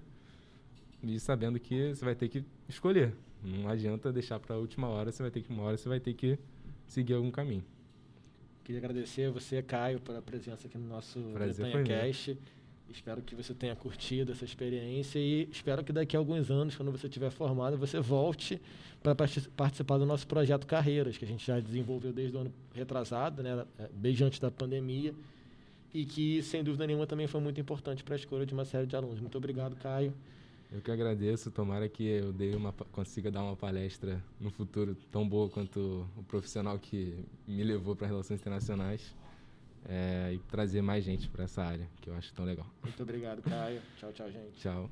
e 1.03 1.19
sabendo 1.19 1.59
que 1.59 1.93
você 1.93 2.03
vai 2.03 2.15
ter 2.15 2.29
que 2.29 2.43
escolher. 2.67 3.13
Não 3.43 3.69
adianta 3.69 4.11
deixar 4.11 4.39
para 4.39 4.55
a 4.55 4.59
última 4.59 4.87
hora, 4.87 5.11
você 5.11 5.21
vai 5.21 5.31
ter 5.31 5.41
que 5.41 5.51
uma 5.51 5.63
hora 5.63 5.77
você 5.77 5.87
vai 5.87 5.99
ter 5.99 6.13
que 6.13 6.37
seguir 6.87 7.13
algum 7.13 7.31
caminho. 7.31 7.63
Queria 8.63 8.79
agradecer 8.79 9.25
a 9.25 9.31
você, 9.31 9.61
Caio, 9.61 9.99
pela 9.99 10.21
presença 10.21 10.67
aqui 10.67 10.77
no 10.77 10.87
nosso. 10.87 11.19
Cast. 11.83 12.37
Espero 12.89 13.21
que 13.21 13.35
você 13.35 13.53
tenha 13.53 13.75
curtido 13.75 14.31
essa 14.31 14.45
experiência 14.45 15.19
e 15.19 15.49
espero 15.51 15.83
que 15.83 15.91
daqui 15.91 16.15
a 16.15 16.19
alguns 16.19 16.49
anos, 16.49 16.75
quando 16.75 16.91
você 16.91 17.07
estiver 17.07 17.29
formado, 17.29 17.77
você 17.77 17.99
volte 17.99 18.61
para 19.01 19.13
participar 19.13 19.97
do 19.97 20.05
nosso 20.05 20.25
projeto 20.27 20.65
Carreiras, 20.65 21.17
que 21.17 21.25
a 21.25 21.27
gente 21.27 21.45
já 21.45 21.59
desenvolveu 21.59 22.13
desde 22.13 22.37
o 22.37 22.39
ano 22.39 22.53
retrasado, 22.73 23.43
né, 23.43 23.65
desde 23.91 24.23
antes 24.23 24.39
da 24.39 24.49
pandemia, 24.49 25.13
e 25.95 26.05
que, 26.05 26.43
sem 26.43 26.61
dúvida 26.61 26.85
nenhuma, 26.85 27.07
também 27.07 27.25
foi 27.25 27.39
muito 27.39 27.61
importante 27.61 28.03
para 28.03 28.15
a 28.15 28.17
escolha 28.17 28.45
de 28.45 28.53
uma 28.53 28.65
série 28.65 28.85
de 28.85 28.97
alunos. 28.97 29.21
Muito 29.21 29.37
obrigado, 29.37 29.77
Caio. 29.77 30.13
Eu 30.69 30.81
que 30.81 30.91
agradeço, 30.91 31.49
tomara 31.49 31.87
que 31.87 32.03
eu 32.03 32.33
dei 32.33 32.53
uma, 32.53 32.73
consiga 32.91 33.31
dar 33.31 33.41
uma 33.41 33.55
palestra 33.55 34.21
no 34.37 34.51
futuro 34.51 34.93
tão 35.09 35.25
boa 35.25 35.49
quanto 35.49 36.05
o 36.17 36.23
profissional 36.23 36.77
que 36.77 37.23
me 37.47 37.63
levou 37.63 37.95
para 37.95 38.07
relações 38.07 38.41
internacionais 38.41 39.15
é, 39.87 40.33
e 40.33 40.39
trazer 40.51 40.81
mais 40.81 41.05
gente 41.05 41.29
para 41.29 41.45
essa 41.45 41.63
área, 41.63 41.87
que 42.01 42.09
eu 42.09 42.15
acho 42.15 42.33
tão 42.33 42.43
legal. 42.43 42.67
Muito 42.83 43.01
obrigado, 43.01 43.41
Caio. 43.41 43.81
Tchau, 43.97 44.11
tchau, 44.11 44.29
gente. 44.29 44.59
Tchau. 44.59 44.89